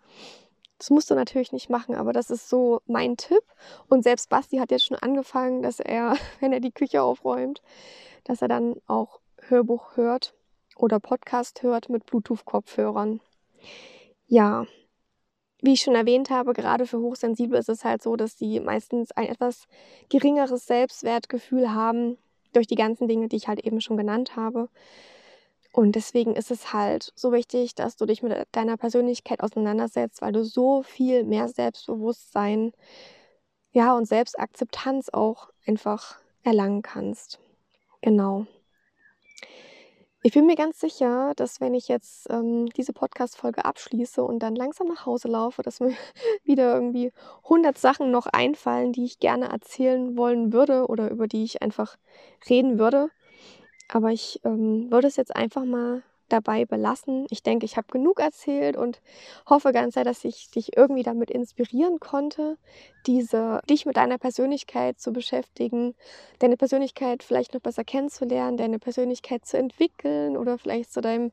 Das 0.79 0.91
musst 0.91 1.11
du 1.11 1.15
natürlich 1.15 1.53
nicht 1.53 1.71
machen, 1.71 1.95
aber 1.95 2.13
das 2.13 2.31
ist 2.31 2.49
so 2.49 2.81
mein 2.87 3.17
Tipp. 3.17 3.43
Und 3.89 4.03
selbst 4.03 4.29
Basti 4.29 4.59
hat 4.59 4.71
jetzt 4.71 4.87
schon 4.87 4.97
angefangen, 4.97 5.63
dass 5.63 5.81
er, 5.81 6.17
wenn 6.41 6.53
er 6.53 6.61
die 6.61 6.73
Küche 6.73 7.03
aufräumt, 7.03 7.63
dass 8.25 8.43
er 8.43 8.49
dann 8.49 8.77
auch 8.87 9.21
Hörbuch 9.49 9.97
hört 9.97 10.35
oder 10.77 11.01
Podcast 11.01 11.63
hört 11.63 11.89
mit 11.89 12.07
Bluetooth-Kopfhörern. 12.07 13.21
Ja, 14.27 14.67
wie 15.61 15.75
ich 15.75 15.83
schon 15.83 15.95
erwähnt 15.95 16.31
habe, 16.31 16.55
gerade 16.55 16.87
für 16.87 16.99
Hochsensible 16.99 17.59
ist 17.59 17.69
es 17.69 17.85
halt 17.85 18.03
so, 18.03 18.17
dass 18.17 18.37
sie 18.37 18.59
meistens 18.59 19.13
ein 19.13 19.29
etwas 19.29 19.69
geringeres 20.09 20.67
Selbstwertgefühl 20.67 21.73
haben 21.73 22.19
durch 22.53 22.67
die 22.67 22.77
ganzen 22.77 23.09
Dinge, 23.09 23.29
die 23.29 23.37
ich 23.37 23.49
halt 23.49 23.61
eben 23.61 23.81
schon 23.81 23.97
genannt 23.97 24.37
habe. 24.37 24.69
Und 25.73 25.97
deswegen 25.97 26.37
ist 26.37 26.51
es 26.51 26.73
halt 26.75 27.13
so 27.17 27.33
wichtig, 27.33 27.75
dass 27.75 27.97
du 27.97 28.05
dich 28.05 28.23
mit 28.23 28.47
deiner 28.53 28.77
Persönlichkeit 28.77 29.41
auseinandersetzt, 29.41 30.21
weil 30.21 30.33
du 30.33 30.45
so 30.45 30.83
viel 30.83 31.25
mehr 31.25 31.49
Selbstbewusstsein, 31.49 32.73
ja, 33.73 33.97
und 33.97 34.07
Selbstakzeptanz 34.07 35.09
auch 35.11 35.49
einfach 35.67 36.19
erlangen 36.43 36.83
kannst. 36.83 37.41
Genau. 38.03 38.47
Ich 40.25 40.35
bin 40.35 40.47
mir 40.47 40.55
ganz 40.55 40.79
sicher, 40.79 41.33
dass 41.35 41.61
wenn 41.61 41.75
ich 41.75 41.89
jetzt 41.89 42.31
ähm, 42.31 42.67
diese 42.77 42.93
Podcast-Folge 42.93 43.65
abschließe 43.65 44.23
und 44.23 44.39
dann 44.39 44.55
langsam 44.55 44.87
nach 44.87 45.05
Hause 45.05 45.27
laufe, 45.27 45.63
dass 45.63 45.81
mir 45.81 45.97
wieder 46.45 46.75
irgendwie 46.75 47.13
100 47.43 47.77
Sachen 47.77 48.13
noch 48.13 48.27
einfallen, 48.27 48.93
die 48.93 49.05
ich 49.05 49.19
gerne 49.19 49.49
erzählen 49.49 50.17
wollen 50.17 50.53
würde 50.53 50.87
oder 50.87 51.11
über 51.11 51.27
die 51.27 51.43
ich 51.43 51.61
einfach 51.61 51.97
reden 52.49 52.79
würde. 52.79 53.11
Aber 53.89 54.11
ich 54.11 54.41
ähm, 54.45 54.93
würde 54.93 55.09
es 55.09 55.17
jetzt 55.17 55.35
einfach 55.35 55.65
mal 55.65 56.05
dabei 56.33 56.65
belassen. 56.65 57.27
Ich 57.31 57.43
denke, 57.43 57.67
ich 57.67 57.77
habe 57.77 57.89
genug 57.91 58.21
erzählt 58.21 58.77
und 58.77 59.01
hoffe 59.49 59.73
ganz 59.73 59.95
sehr, 59.95 60.05
dass 60.05 60.25
ich 60.25 60.51
dich 60.51 60.77
irgendwie 60.77 61.03
damit 61.03 61.31
inspirieren 61.31 62.01
konnte, 62.01 62.59
diese, 63.07 63.61
dich 63.69 63.87
mit 63.87 63.97
deiner 63.97 64.19
Persönlichkeit 64.19 64.99
zu 65.01 65.13
beschäftigen, 65.13 65.95
deine 66.39 66.57
Persönlichkeit 66.57 67.23
vielleicht 67.23 67.55
noch 67.55 67.61
besser 67.61 67.85
kennenzulernen, 67.85 68.57
deine 68.57 68.79
Persönlichkeit 68.79 69.45
zu 69.45 69.59
entwickeln 69.59 70.37
oder 70.37 70.59
vielleicht 70.59 70.93
zu 70.93 71.01
deinem 71.01 71.33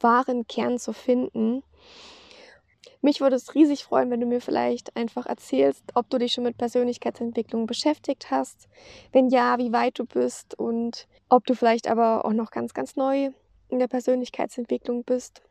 wahren 0.00 0.46
Kern 0.46 0.78
zu 0.78 0.92
finden. 0.92 1.62
Mich 3.02 3.20
würde 3.22 3.36
es 3.36 3.54
riesig 3.54 3.84
freuen, 3.84 4.10
wenn 4.10 4.20
du 4.20 4.26
mir 4.26 4.42
vielleicht 4.42 4.94
einfach 4.94 5.24
erzählst, 5.24 5.84
ob 5.94 6.10
du 6.10 6.18
dich 6.18 6.32
schon 6.32 6.44
mit 6.44 6.58
Persönlichkeitsentwicklung 6.58 7.66
beschäftigt 7.66 8.30
hast. 8.30 8.68
Wenn 9.12 9.30
ja, 9.30 9.56
wie 9.58 9.72
weit 9.72 9.98
du 9.98 10.04
bist 10.04 10.58
und 10.58 11.06
ob 11.30 11.46
du 11.46 11.54
vielleicht 11.54 11.88
aber 11.88 12.26
auch 12.26 12.34
noch 12.34 12.50
ganz, 12.50 12.74
ganz 12.74 12.96
neu 12.96 13.30
in 13.70 13.78
der 13.78 13.88
Persönlichkeitsentwicklung 13.88 15.04
bist. 15.04 15.42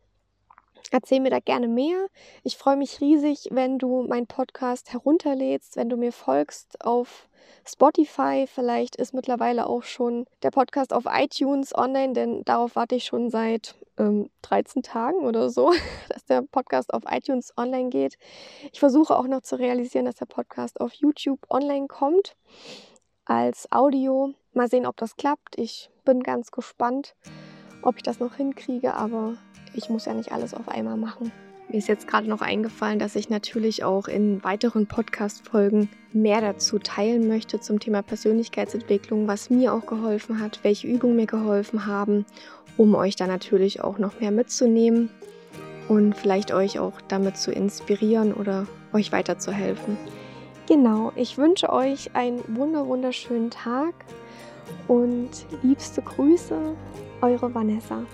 Erzähl 0.92 1.20
mir 1.20 1.30
da 1.30 1.40
gerne 1.40 1.68
mehr. 1.68 2.08
Ich 2.44 2.58
freue 2.58 2.78
mich 2.78 3.00
riesig, 3.00 3.50
wenn 3.52 3.78
du 3.78 4.04
meinen 4.04 4.28
Podcast 4.28 4.92
herunterlädst, 4.92 5.76
wenn 5.76 5.90
du 5.90 5.98
mir 5.98 6.12
folgst 6.12 6.84
auf 6.84 7.28
Spotify. 7.66 8.46
Vielleicht 8.48 8.96
ist 8.96 9.14
mittlerweile 9.14 9.68
auch 9.68 9.84
schon 9.84 10.26
der 10.42 10.52
Podcast 10.52 10.94
auf 10.94 11.04
iTunes 11.08 11.76
online, 11.76 12.14
denn 12.14 12.44
darauf 12.44 12.76
warte 12.76 12.96
ich 12.96 13.06
schon 13.06 13.30
seit 13.30 13.76
ähm, 13.98 14.30
13 14.42 14.82
Tagen 14.82 15.20
oder 15.20 15.50
so, 15.50 15.74
dass 16.10 16.26
der 16.26 16.42
Podcast 16.42 16.94
auf 16.94 17.04
iTunes 17.08 17.54
online 17.58 17.90
geht. 17.90 18.18
Ich 18.72 18.80
versuche 18.80 19.16
auch 19.16 19.28
noch 19.28 19.42
zu 19.42 19.58
realisieren, 19.58 20.06
dass 20.06 20.16
der 20.16 20.26
Podcast 20.26 20.82
auf 20.82 20.94
YouTube 20.94 21.40
online 21.50 21.88
kommt 21.88 22.36
als 23.26 23.72
Audio. 23.72 24.34
Mal 24.54 24.68
sehen, 24.68 24.88
ob 24.88 24.98
das 24.98 25.16
klappt. 25.16 25.58
Ich 25.58 25.92
bin 26.04 26.24
ganz 26.24 26.50
gespannt, 26.50 27.16
ob 27.82 27.98
ich 27.98 28.04
das 28.04 28.20
noch 28.20 28.36
hinkriege, 28.36 28.94
aber 28.94 29.34
ich 29.74 29.90
muss 29.90 30.06
ja 30.06 30.14
nicht 30.14 30.32
alles 30.32 30.54
auf 30.54 30.68
einmal 30.70 30.98
machen. 30.98 31.32
Mir 31.70 31.78
ist 31.78 31.88
jetzt 31.88 32.08
gerade 32.08 32.28
noch 32.28 32.42
eingefallen, 32.42 32.98
dass 32.98 33.16
ich 33.16 33.30
natürlich 33.30 33.84
auch 33.84 34.08
in 34.08 34.44
weiteren 34.44 34.88
Podcast-Folgen 34.88 35.88
mehr 36.12 36.42
dazu 36.42 36.80
teilen 36.80 37.28
möchte 37.28 37.60
zum 37.60 37.80
Thema 37.80 38.02
Persönlichkeitsentwicklung, 38.02 39.28
was 39.28 39.52
mir 39.52 39.74
auch 39.74 39.86
geholfen 39.86 40.40
hat, 40.40 40.60
welche 40.64 40.88
Übungen 40.88 41.16
mir 41.16 41.28
geholfen 41.28 41.86
haben, 41.86 42.26
um 42.76 42.96
euch 42.96 43.16
da 43.16 43.28
natürlich 43.28 43.82
auch 43.82 44.00
noch 44.00 44.20
mehr 44.20 44.32
mitzunehmen 44.32 45.12
und 45.88 46.18
vielleicht 46.18 46.52
euch 46.52 46.80
auch 46.80 47.02
damit 47.08 47.38
zu 47.38 47.52
inspirieren 47.52 48.34
oder 48.34 48.66
euch 48.92 49.12
weiterzuhelfen. 49.12 49.96
Genau, 50.68 51.12
ich 51.16 51.38
wünsche 51.38 51.72
euch 51.72 52.16
einen 52.16 52.42
wunderschönen 52.48 53.52
Tag 53.52 53.94
und 54.88 55.30
liebste 55.62 56.02
Grüße, 56.02 56.76
eure 57.22 57.50
Vanessa. 57.50 58.06